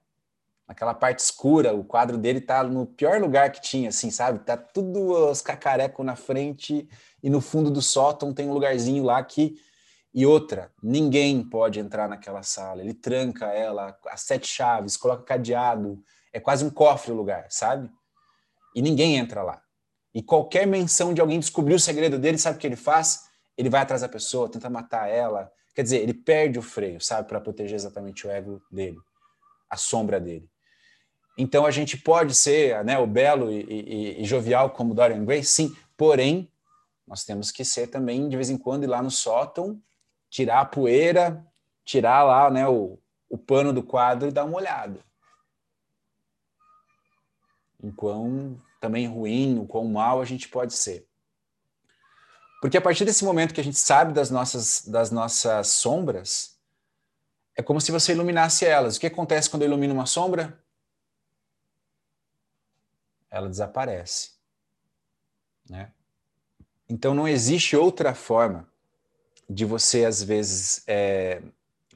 [0.66, 4.38] Naquela parte escura, o quadro dele tá no pior lugar que tinha, assim, sabe?
[4.40, 6.88] Tá tudo os cacarecos na frente
[7.22, 9.58] e no fundo do sótão tem um lugarzinho lá que
[10.14, 12.82] e outra, ninguém pode entrar naquela sala.
[12.82, 16.02] Ele tranca ela, as sete chaves, coloca cadeado.
[16.32, 17.90] É quase um cofre o lugar, sabe?
[18.74, 19.62] E ninguém entra lá.
[20.14, 23.26] E qualquer menção de alguém descobrir o segredo dele, sabe o que ele faz?
[23.56, 25.50] Ele vai atrás da pessoa, tenta matar ela.
[25.74, 27.26] Quer dizer, ele perde o freio, sabe?
[27.26, 28.98] Para proteger exatamente o ego dele,
[29.70, 30.51] a sombra dele.
[31.36, 35.42] Então a gente pode ser né, o belo e, e, e jovial como Dorian Gray,
[35.42, 36.50] sim, porém
[37.06, 39.80] nós temos que ser também, de vez em quando, ir lá no sótão
[40.32, 41.46] tirar a poeira,
[41.84, 44.98] tirar lá né, o, o pano do quadro e dar uma olhada.
[47.82, 51.06] Em quão também ruim, o quão mal a gente pode ser.
[52.62, 56.58] Porque a partir desse momento que a gente sabe das nossas, das nossas sombras,
[57.54, 58.96] é como se você iluminasse elas.
[58.96, 60.61] O que acontece quando eu ilumino uma sombra?
[63.32, 64.32] Ela desaparece.
[65.68, 65.90] Né?
[66.88, 68.68] Então não existe outra forma
[69.48, 71.42] de você, às vezes, é,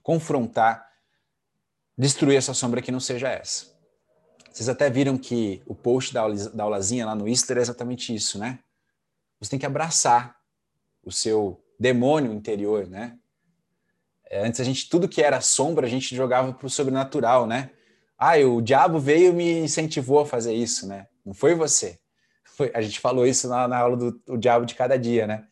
[0.02, 0.90] confrontar,
[1.96, 3.76] destruir essa sombra que não seja essa.
[4.50, 8.38] Vocês até viram que o post da, da aulazinha lá no Easter é exatamente isso,
[8.38, 8.58] né?
[9.38, 10.40] Você tem que abraçar
[11.04, 13.18] o seu demônio interior, né?
[14.28, 17.70] É, antes a gente, tudo que era sombra, a gente jogava para o sobrenatural, né?
[18.18, 21.06] Ah, o diabo veio e me incentivou a fazer isso, né?
[21.26, 21.98] Não foi você.
[22.44, 25.46] Foi, a gente falou isso na, na aula do Diabo de Cada Dia, né?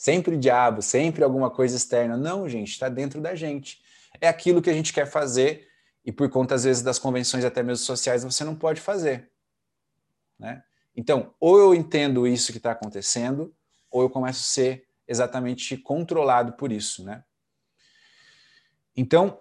[0.00, 2.16] sempre diabo, sempre alguma coisa externa.
[2.16, 3.82] Não, gente, está dentro da gente.
[4.18, 5.68] É aquilo que a gente quer fazer
[6.02, 9.30] e por conta, às vezes, das convenções até mesmo sociais, você não pode fazer.
[10.38, 10.64] Né?
[10.96, 13.54] Então, ou eu entendo isso que está acontecendo,
[13.90, 17.04] ou eu começo a ser exatamente controlado por isso.
[17.04, 17.22] Né?
[18.96, 19.38] Então,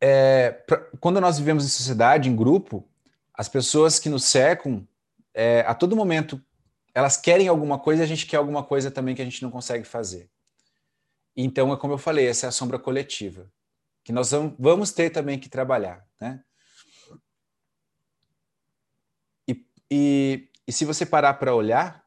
[0.00, 2.88] é, pra, quando nós vivemos em sociedade, em grupo,
[3.34, 4.86] as pessoas que nos cercam,
[5.34, 6.42] é, a todo momento
[6.94, 9.50] elas querem alguma coisa e a gente quer alguma coisa também que a gente não
[9.50, 10.30] consegue fazer.
[11.34, 13.50] Então, é como eu falei, essa é a sombra coletiva,
[14.04, 16.06] que nós vamos ter também que trabalhar.
[16.20, 16.44] Né?
[19.48, 22.06] E, e, e se você parar para olhar,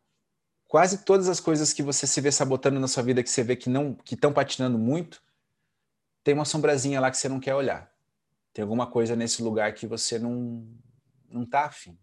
[0.67, 3.55] quase todas as coisas que você se vê sabotando na sua vida, que você vê
[3.55, 5.23] que não que estão patinando muito,
[6.23, 7.91] tem uma sombrazinha lá que você não quer olhar.
[8.53, 10.67] Tem alguma coisa nesse lugar que você não
[11.29, 11.97] não está afim.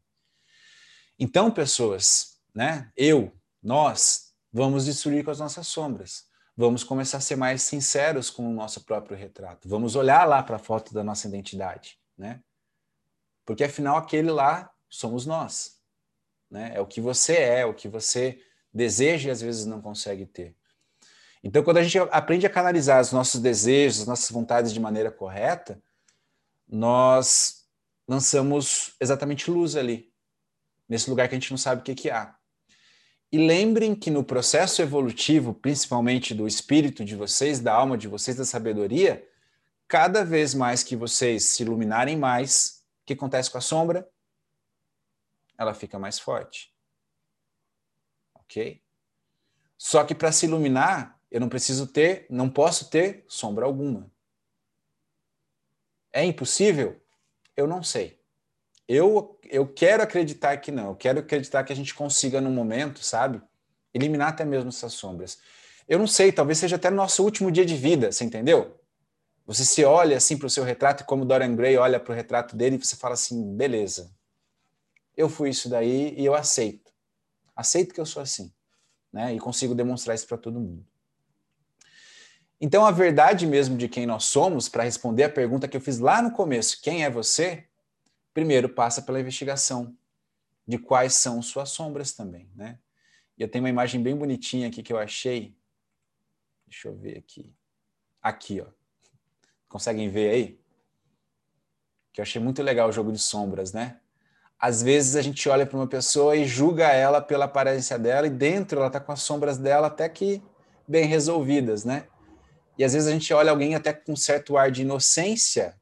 [1.19, 2.91] Então, pessoas, né?
[2.97, 3.33] Eu,
[3.63, 6.27] nós, vamos destruir com as nossas sombras.
[6.57, 9.69] Vamos começar a ser mais sinceros com o nosso próprio retrato.
[9.69, 12.43] Vamos olhar lá para a foto da nossa identidade, né?
[13.45, 15.81] Porque afinal aquele lá somos nós,
[16.51, 16.73] né?
[16.75, 20.27] É o que você é, é o que você deseja e às vezes não consegue
[20.27, 20.57] ter.
[21.43, 25.11] Então, quando a gente aprende a canalizar os nossos desejos, as nossas vontades de maneira
[25.11, 25.83] correta,
[26.69, 27.62] nós
[28.07, 30.13] lançamos exatamente luz ali,
[30.89, 32.37] nesse lugar que a gente não sabe o que, que há.
[33.31, 38.37] E lembrem que no processo evolutivo, principalmente do espírito de vocês, da alma de vocês,
[38.37, 39.27] da sabedoria,
[39.89, 44.09] cada vez mais que vocês se iluminarem mais, o que acontece com a sombra?
[45.59, 46.75] Ela fica mais forte.
[48.35, 48.83] Ok?
[49.79, 54.11] Só que para se iluminar, eu não preciso ter, não posso ter sombra alguma.
[56.13, 57.02] É impossível?
[57.57, 58.19] Eu não sei.
[58.89, 63.05] Eu, eu quero acreditar que não, eu quero acreditar que a gente consiga, no momento,
[63.05, 63.41] sabe,
[63.95, 65.39] eliminar até mesmo essas sombras.
[65.89, 68.79] Eu não sei, talvez seja até nosso último dia de vida, você entendeu?
[69.47, 72.15] Você se olha assim para o seu retrato, e como Dorian Gray olha para o
[72.15, 74.15] retrato dele, e você fala assim: beleza,
[75.17, 76.93] eu fui isso daí e eu aceito.
[77.55, 78.53] Aceito que eu sou assim,
[79.13, 79.35] né?
[79.35, 80.87] E consigo demonstrar isso para todo mundo.
[82.65, 85.99] Então, a verdade mesmo de quem nós somos, para responder a pergunta que eu fiz
[85.99, 87.67] lá no começo: quem é você?
[88.33, 89.97] primeiro passa pela investigação
[90.67, 92.79] de quais são suas sombras também, né?
[93.37, 95.55] E eu tenho uma imagem bem bonitinha aqui que eu achei.
[96.67, 97.53] Deixa eu ver aqui.
[98.23, 98.67] Aqui, ó.
[99.69, 100.61] Conseguem ver aí?
[102.13, 103.99] Que eu achei muito legal o jogo de sombras, né?
[104.59, 108.31] Às vezes a gente olha para uma pessoa e julga ela pela aparência dela e
[108.31, 110.41] dentro ela tá com as sombras dela até que
[110.87, 112.07] bem resolvidas, né?
[112.83, 115.81] E às vezes a gente olha alguém até com certo ar de inocência,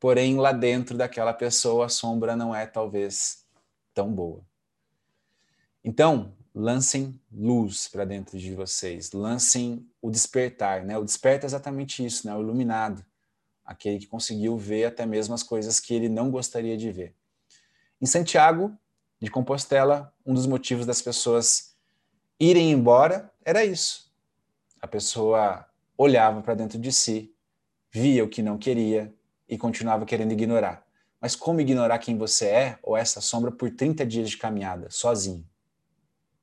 [0.00, 3.44] porém lá dentro daquela pessoa a sombra não é talvez
[3.92, 4.42] tão boa.
[5.84, 10.96] Então, lancem luz para dentro de vocês, lancem o despertar, né?
[10.96, 12.34] O desperta é exatamente isso, né?
[12.34, 13.04] O iluminado,
[13.62, 17.14] aquele que conseguiu ver até mesmo as coisas que ele não gostaria de ver.
[18.00, 18.74] Em Santiago
[19.20, 21.76] de Compostela, um dos motivos das pessoas
[22.40, 24.10] irem embora era isso.
[24.80, 25.65] A pessoa
[25.96, 27.34] olhava para dentro de si,
[27.90, 29.14] via o que não queria
[29.48, 30.86] e continuava querendo ignorar.
[31.20, 35.44] Mas como ignorar quem você é ou essa sombra por 30 dias de caminhada, sozinho?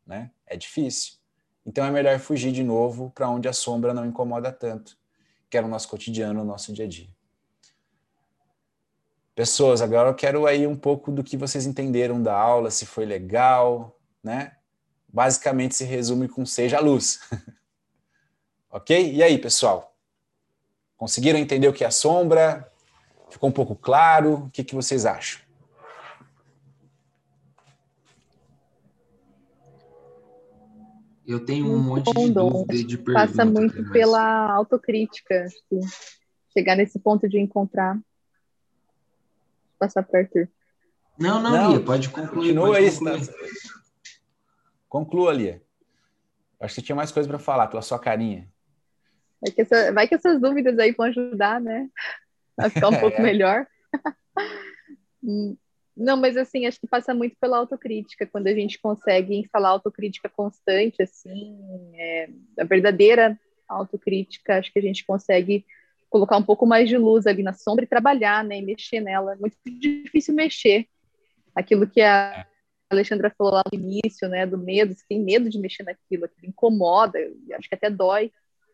[0.05, 0.31] Né?
[0.47, 1.13] É difícil.
[1.65, 4.97] Então é melhor fugir de novo para onde a sombra não incomoda tanto,
[5.49, 7.09] que é o nosso cotidiano, o nosso dia a dia.
[9.35, 13.05] Pessoas, agora eu quero aí um pouco do que vocês entenderam da aula, se foi
[13.05, 14.57] legal, né?
[15.07, 17.19] Basicamente se resume com seja a luz.
[18.73, 19.13] ok?
[19.13, 19.95] E aí, pessoal?
[20.97, 22.69] Conseguiram entender o que é a sombra?
[23.29, 24.45] Ficou um pouco claro?
[24.45, 25.41] O que, que vocês acham?
[31.25, 33.27] Eu tenho um monte de dúvida de pergunta.
[33.27, 35.47] Passa muito pela autocrítica.
[36.51, 37.97] Chegar nesse ponto de encontrar
[39.79, 40.49] passar para Arthur.
[41.17, 42.55] Não, não, não, Lia, pode concluir.
[42.55, 43.27] Continua aí, concluir.
[43.27, 43.33] Tá?
[44.89, 45.61] Conclua, Lia.
[46.59, 48.52] Acho que tinha mais coisa para falar, pela sua carinha.
[49.43, 51.89] Vai que, essa, vai que, essas dúvidas aí vão ajudar, né?
[52.57, 53.21] A ficar um pouco é.
[53.21, 53.67] melhor.
[55.95, 60.29] Não, mas assim, acho que passa muito pela autocrítica, quando a gente consegue instalar autocrítica
[60.29, 65.65] constante, assim, é, a verdadeira autocrítica, acho que a gente consegue
[66.09, 69.33] colocar um pouco mais de luz ali na sombra e trabalhar, né, e mexer nela.
[69.33, 70.87] É muito difícil mexer.
[71.55, 72.47] Aquilo que a
[72.89, 76.47] Alexandra falou lá no início, né, do medo, você tem medo de mexer naquilo, aquilo
[76.47, 77.19] incomoda,
[77.53, 78.31] acho que até dói.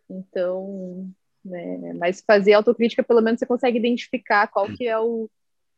[0.09, 1.09] Então,
[1.43, 5.29] né, mas fazer autocrítica, pelo menos você consegue identificar qual que é o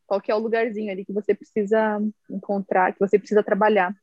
[0.07, 3.95] qual que é o lugarzinho ali que você precisa encontrar, que você precisa trabalhar.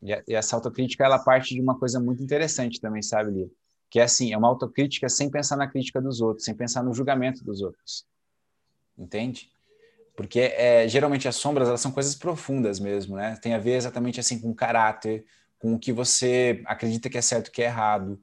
[0.00, 3.50] E essa autocrítica, ela parte de uma coisa muito interessante também, sabe, Lia?
[3.90, 6.94] que é assim, é uma autocrítica sem pensar na crítica dos outros, sem pensar no
[6.94, 8.06] julgamento dos outros.
[8.96, 9.50] Entende?
[10.14, 13.36] Porque é, geralmente as sombras, elas são coisas profundas mesmo, né?
[13.42, 15.24] Tem a ver exatamente assim com caráter,
[15.58, 18.20] com o que você acredita que é certo e que é errado,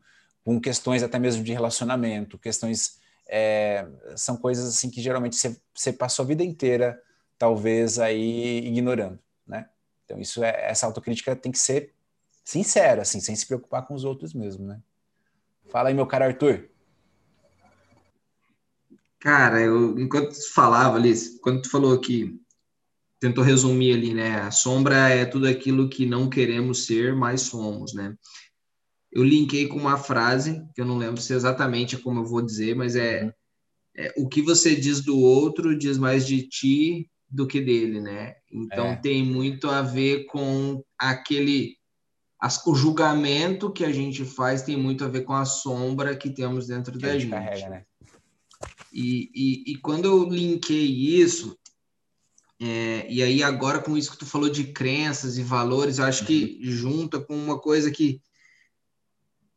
[0.48, 3.02] com questões até mesmo de relacionamento, questões...
[3.28, 6.98] É, são coisas assim que geralmente você, você passou a vida inteira,
[7.38, 9.68] talvez, aí ignorando, né?
[10.06, 11.94] Então isso é, essa autocrítica tem que ser
[12.46, 14.80] sincera, assim, sem se preocupar com os outros mesmo, né?
[15.70, 16.70] Fala aí, meu cara Arthur.
[19.20, 22.40] Cara, eu, enquanto falava ali, quando tu falou que
[23.20, 24.40] tentou resumir ali, né?
[24.40, 28.16] A sombra é tudo aquilo que não queremos ser, mas somos, né?
[29.12, 32.42] Eu linkei com uma frase, que eu não lembro se é exatamente como eu vou
[32.42, 33.32] dizer, mas é, uhum.
[33.96, 38.36] é o que você diz do outro diz mais de ti do que dele, né?
[38.52, 38.96] Então é.
[38.96, 41.78] tem muito a ver com aquele
[42.40, 46.30] as, o julgamento que a gente faz tem muito a ver com a sombra que
[46.30, 47.24] temos dentro que da gente.
[47.24, 47.32] gente.
[47.32, 47.84] Carrega, né?
[48.94, 51.58] e, e, e, quando eu linkei isso,
[52.60, 56.26] é, e aí agora com isso que tu falou de crenças e valores, eu acho
[56.26, 56.72] que uhum.
[56.72, 58.22] junta com uma coisa que,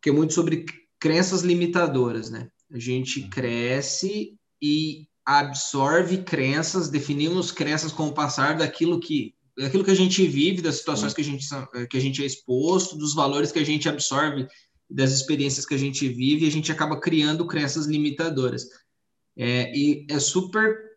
[0.03, 0.65] que é muito sobre
[0.99, 2.49] crenças limitadoras, né?
[2.73, 3.31] A gente uhum.
[3.31, 10.27] cresce e absorve crenças, definimos crenças com o passar daquilo que daquilo que a gente
[10.27, 11.47] vive, das situações que a gente,
[11.91, 14.47] que a gente é exposto, dos valores que a gente absorve,
[14.89, 18.67] das experiências que a gente vive, e a gente acaba criando crenças limitadoras.
[19.37, 20.91] É, e é super.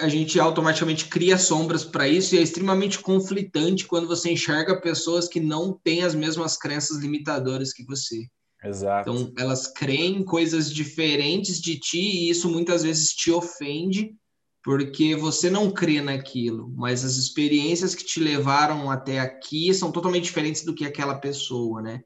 [0.00, 5.28] A gente automaticamente cria sombras para isso e é extremamente conflitante quando você enxerga pessoas
[5.28, 8.26] que não têm as mesmas crenças limitadoras que você.
[8.64, 9.10] Exato.
[9.10, 14.14] Então, elas creem coisas diferentes de ti e isso muitas vezes te ofende
[14.62, 20.24] porque você não crê naquilo, mas as experiências que te levaram até aqui são totalmente
[20.24, 22.00] diferentes do que aquela pessoa, né?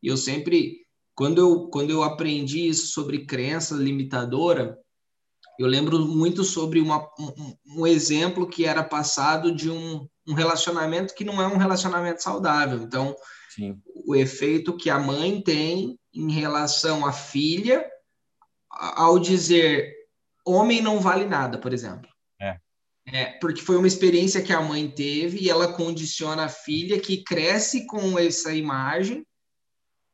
[0.00, 4.78] E eu sempre, quando eu, quando eu aprendi isso sobre crença limitadora,
[5.58, 11.12] eu lembro muito sobre uma, um, um exemplo que era passado de um, um relacionamento
[11.12, 12.82] que não é um relacionamento saudável.
[12.82, 13.16] Então,
[13.50, 13.80] Sim.
[14.06, 17.84] O efeito que a mãe tem em relação à filha
[18.70, 19.92] ao dizer
[20.46, 22.08] homem não vale nada, por exemplo.
[22.40, 22.58] É.
[23.08, 23.24] é.
[23.40, 27.86] Porque foi uma experiência que a mãe teve e ela condiciona a filha que cresce
[27.86, 29.26] com essa imagem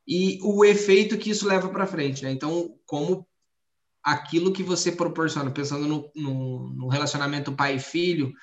[0.07, 2.31] e o efeito que isso leva para frente, né?
[2.31, 3.27] Então, como
[4.03, 8.33] aquilo que você proporciona, pensando no, no, no relacionamento pai filho,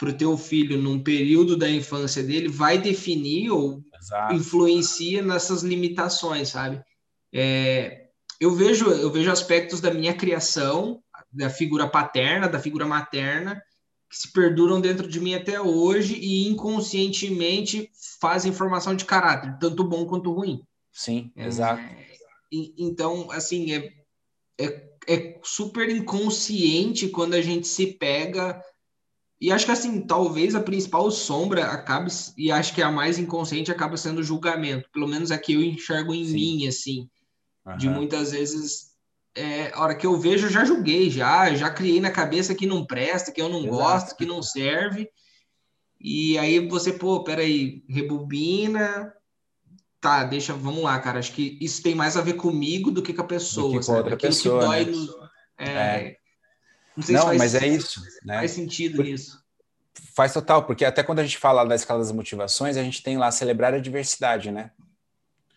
[0.00, 4.34] para o teu filho num período da infância dele, vai definir ou Exato.
[4.34, 6.82] influencia nessas limitações, sabe?
[7.30, 8.08] É,
[8.40, 13.62] eu vejo, eu vejo aspectos da minha criação, da figura paterna, da figura materna,
[14.08, 17.90] que se perduram dentro de mim até hoje e inconscientemente
[18.20, 20.62] fazem formação de caráter, tanto bom quanto ruim.
[20.90, 21.82] Sim, é, exato.
[22.50, 23.92] Então, assim, é,
[24.58, 28.60] é, é super inconsciente quando a gente se pega.
[29.40, 33.72] E acho que, assim, talvez a principal sombra acabe, e acho que a mais inconsciente
[33.72, 34.88] acaba sendo o julgamento.
[34.92, 36.34] Pelo menos é que eu enxergo em Sim.
[36.34, 37.08] mim, assim.
[37.64, 37.76] Uhum.
[37.76, 38.90] De muitas vezes
[39.34, 42.66] é, a hora que eu vejo, eu já julguei, já, já criei na cabeça que
[42.66, 43.74] não presta, que eu não Exato.
[43.76, 45.08] gosto, que não serve.
[46.00, 49.12] E aí você, pô, peraí, rebobina.
[50.00, 51.18] Tá, deixa, vamos lá, cara.
[51.18, 54.14] Acho que isso tem mais a ver comigo do que com a pessoa, com outra
[54.14, 54.90] Aquilo pessoa, que dói né?
[54.90, 56.16] no, é, é.
[57.00, 58.02] Não, sei não faz, mas é isso.
[58.24, 58.36] Né?
[58.36, 59.42] Faz sentido Por, nisso.
[60.14, 63.16] Faz total, porque até quando a gente fala da escala das motivações, a gente tem
[63.16, 64.70] lá celebrar a diversidade, né?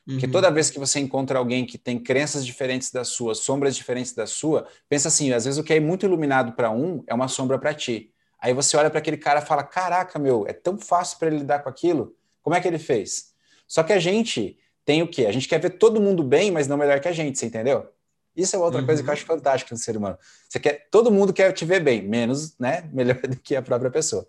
[0.05, 0.31] Porque uhum.
[0.31, 4.27] toda vez que você encontra alguém que tem crenças diferentes da sua, sombras diferentes da
[4.27, 7.57] sua, pensa assim, às vezes o que é muito iluminado para um é uma sombra
[7.57, 8.11] para ti.
[8.37, 11.37] Aí você olha para aquele cara e fala: "Caraca, meu, é tão fácil para ele
[11.37, 12.13] lidar com aquilo.
[12.41, 13.33] Como é que ele fez?"
[13.65, 15.25] Só que a gente tem o quê?
[15.25, 17.87] A gente quer ver todo mundo bem, mas não melhor que a gente, você entendeu?
[18.35, 18.85] Isso é outra uhum.
[18.85, 19.13] coisa que eu uhum.
[19.13, 20.17] acho fantástica no ser humano.
[20.49, 23.91] Você quer, todo mundo quer te ver bem, menos, né, melhor do que a própria
[23.91, 24.27] pessoa.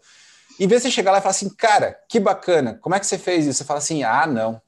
[0.61, 3.07] Em vez de você chegar lá e falar assim, cara, que bacana, como é que
[3.07, 3.59] você fez isso?
[3.59, 4.63] Você fala assim, ah, não,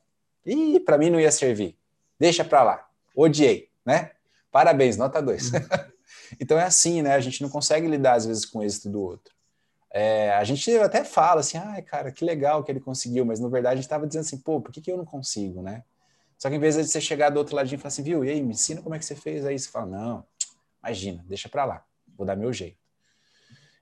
[0.47, 1.77] Ih, para mim não ia servir.
[2.19, 2.89] Deixa para lá.
[3.15, 4.13] Odiei, né?
[4.53, 5.53] Parabéns, nota 2.
[5.53, 5.61] Uhum.
[6.41, 7.15] então é assim, né?
[7.15, 9.35] A gente não consegue lidar às vezes com o êxito do outro.
[9.91, 13.49] É, a gente até fala assim, ai, cara, que legal que ele conseguiu, mas na
[13.49, 15.83] verdade a gente estava dizendo assim, pô, por que, que eu não consigo, né?
[16.39, 18.31] Só que em vez de você chegar do outro ladinho e falar assim, viu, e
[18.31, 20.27] aí, me ensina como é que você fez aí, você fala, não,
[20.83, 21.85] imagina, deixa para lá,
[22.17, 22.79] vou dar meu jeito.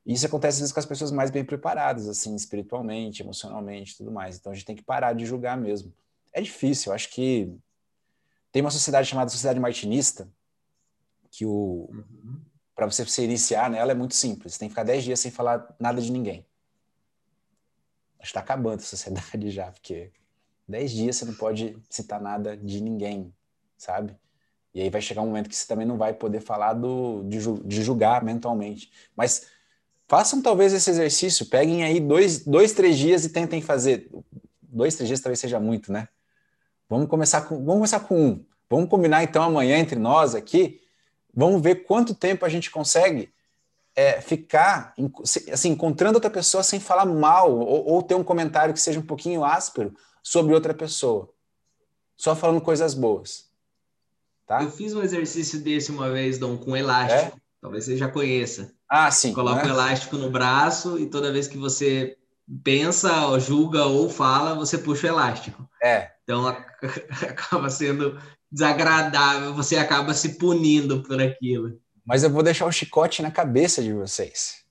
[0.06, 4.12] E isso acontece às vezes com as pessoas mais bem preparadas, assim, espiritualmente, emocionalmente, tudo
[4.12, 4.36] mais.
[4.36, 5.92] Então a gente tem que parar de julgar mesmo
[6.34, 6.90] é difícil.
[6.90, 7.56] Eu acho que
[8.52, 10.28] tem uma sociedade chamada Sociedade Martinista,
[11.30, 12.40] que o uhum.
[12.74, 14.54] para você se iniciar nela é muito simples.
[14.54, 16.44] Você tem que ficar 10 dias sem falar nada de ninguém.
[18.18, 20.12] Acho que está acabando a sociedade já, porque
[20.68, 23.32] 10 dias você não pode citar nada de ninguém,
[23.76, 24.16] sabe?
[24.74, 27.38] E aí vai chegar um momento que você também não vai poder falar do, de,
[27.64, 28.90] de julgar mentalmente.
[29.16, 29.46] Mas
[30.08, 34.10] façam talvez esse exercício, peguem aí dois, dois, três dias e tentem fazer.
[34.60, 36.08] Dois, três dias talvez seja muito, né?
[36.88, 38.44] Vamos começar com, vamos começar com um.
[38.68, 40.80] Vamos combinar então amanhã entre nós aqui.
[41.32, 43.32] Vamos ver quanto tempo a gente consegue
[43.94, 44.92] é, ficar
[45.52, 49.06] assim, encontrando outra pessoa sem falar mal ou, ou, ter um comentário que seja um
[49.06, 49.94] pouquinho áspero
[50.24, 51.30] sobre outra pessoa.
[52.16, 53.50] Só falando coisas boas.
[54.46, 54.62] Tá?
[54.62, 57.36] Eu fiz um exercício desse uma vez, Dom, com elástico.
[57.36, 57.40] É?
[57.60, 58.74] Talvez você já conheça.
[58.88, 59.32] Ah, sim.
[59.32, 59.72] Coloca o né?
[59.72, 62.16] um elástico no braço e toda vez que você
[62.62, 65.68] pensa, julga ou fala, você puxa o elástico.
[65.82, 66.10] É.
[66.22, 66.46] Então
[67.22, 68.18] acaba sendo
[68.50, 71.78] desagradável, você acaba se punindo por aquilo.
[72.04, 74.63] Mas eu vou deixar o chicote na cabeça de vocês.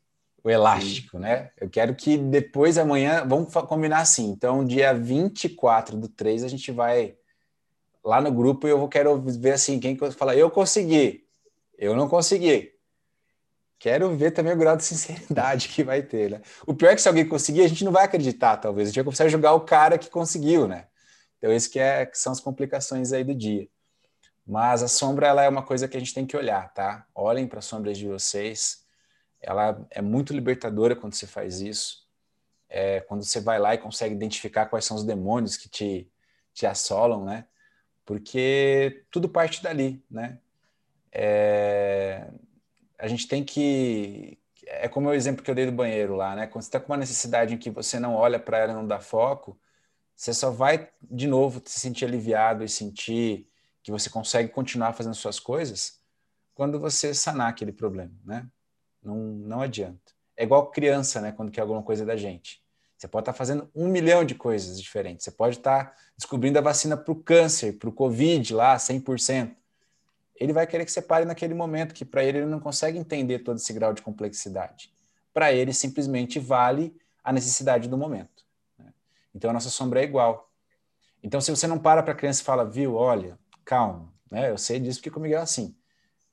[0.44, 1.24] O elástico, Sim.
[1.24, 1.52] né?
[1.60, 4.30] Eu quero que depois, amanhã, vamos combinar assim.
[4.30, 7.16] Então, dia 24 do 3, a gente vai
[8.04, 11.26] lá no grupo e eu quero ver assim, quem fala, eu consegui,
[11.78, 12.74] eu não consegui.
[13.80, 16.42] Quero ver também o grau de sinceridade que vai ter, né?
[16.68, 18.88] O pior é que se alguém conseguir, a gente não vai acreditar, talvez.
[18.88, 20.88] A gente vai começar a julgar o cara que conseguiu, né?
[21.38, 23.68] Então, isso que, é, que são as complicações aí do dia.
[24.46, 27.06] Mas a sombra, ela é uma coisa que a gente tem que olhar, tá?
[27.16, 28.83] Olhem para as sombras de vocês.
[29.44, 32.08] Ela é muito libertadora quando você faz isso.
[32.70, 36.10] É, quando você vai lá e consegue identificar quais são os demônios que te,
[36.54, 37.46] te assolam, né?
[38.06, 40.40] Porque tudo parte dali, né?
[41.12, 42.28] É,
[42.98, 44.40] a gente tem que.
[44.66, 46.48] É como o exemplo que eu dei do banheiro lá, né?
[46.48, 48.88] Quando você está com uma necessidade em que você não olha para ela e não
[48.88, 49.60] dá foco,
[50.16, 53.48] você só vai de novo se sentir aliviado e sentir
[53.84, 56.02] que você consegue continuar fazendo suas coisas
[56.56, 58.48] quando você sanar aquele problema, né?
[59.04, 60.14] Não, não adianta.
[60.36, 61.32] É igual criança, né?
[61.32, 62.62] Quando quer alguma coisa da gente.
[62.98, 65.26] Você pode estar tá fazendo um milhão de coisas diferentes.
[65.26, 69.56] Você pode estar tá descobrindo a vacina para o câncer, para o Covid lá, 100%
[70.36, 73.40] ele vai querer que você pare naquele momento, que para ele ele não consegue entender
[73.40, 74.92] todo esse grau de complexidade.
[75.34, 78.44] Para ele, simplesmente vale a necessidade do momento.
[78.78, 78.94] Né?
[79.34, 80.52] Então, a nossa sombra é igual.
[81.24, 84.50] Então, se você não para para a criança e fala, viu, olha, calma, né?
[84.50, 85.76] eu sei disso porque comigo é assim.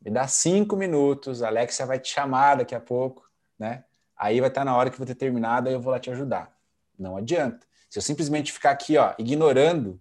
[0.03, 3.29] Me dá cinco minutos, a Alexia vai te chamar daqui a pouco,
[3.59, 3.85] né?
[4.17, 6.11] Aí vai estar tá na hora que vou ter terminado, aí eu vou lá te
[6.11, 6.55] ajudar.
[6.99, 7.67] Não adianta.
[7.89, 10.01] Se eu simplesmente ficar aqui, ó, ignorando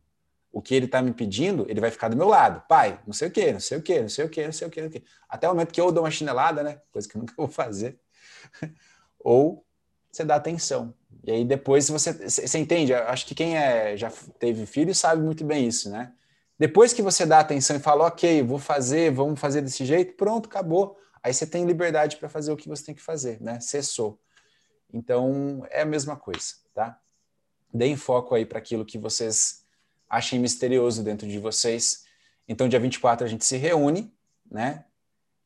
[0.52, 2.64] o que ele está me pedindo, ele vai ficar do meu lado.
[2.68, 4.68] Pai, não sei o que, não sei o que, não sei o que, não sei
[4.68, 5.10] o que, não sei o que.
[5.28, 6.82] Até o momento que eu dou uma chinelada, né?
[6.92, 8.00] Coisa que eu nunca vou fazer.
[9.20, 9.66] Ou
[10.12, 10.94] você dá atenção.
[11.24, 12.94] E aí depois você, você entende?
[12.94, 16.14] Acho que quem é, já teve filho sabe muito bem isso, né?
[16.60, 20.50] Depois que você dá atenção e fala, ok, vou fazer, vamos fazer desse jeito, pronto,
[20.50, 20.98] acabou.
[21.24, 23.62] Aí você tem liberdade para fazer o que você tem que fazer, né?
[23.62, 24.20] Cessou.
[24.94, 27.00] Então, é a mesma coisa, tá?
[27.74, 29.64] Deem foco aí para aquilo que vocês
[30.10, 32.04] achem misterioso dentro de vocês.
[32.46, 34.14] Então, dia 24 a gente se reúne,
[34.52, 34.84] né?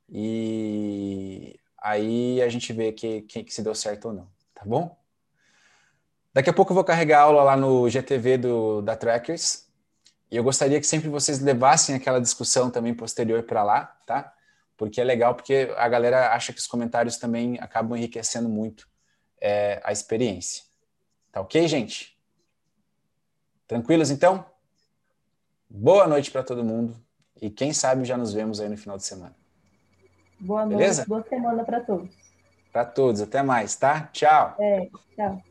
[0.09, 4.97] E aí a gente vê que, que, que se deu certo ou não, tá bom?
[6.34, 9.68] Daqui a pouco eu vou carregar a aula lá no GTV do, da Trackers.
[10.34, 14.34] E eu gostaria que sempre vocês levassem aquela discussão também posterior para lá, tá?
[14.75, 18.89] Porque é legal, porque a galera acha que os comentários também acabam enriquecendo muito
[19.39, 20.63] é, a experiência.
[21.31, 22.17] Tá ok, gente?
[23.67, 24.43] Tranquilos então?
[25.69, 26.95] Boa noite para todo mundo
[27.39, 29.36] e quem sabe já nos vemos aí no final de semana.
[30.39, 31.05] Boa Beleza?
[31.05, 32.09] noite, boa semana para todos.
[32.71, 34.09] Para todos, até mais, tá?
[34.11, 34.55] Tchau.
[34.59, 35.43] É, tchau.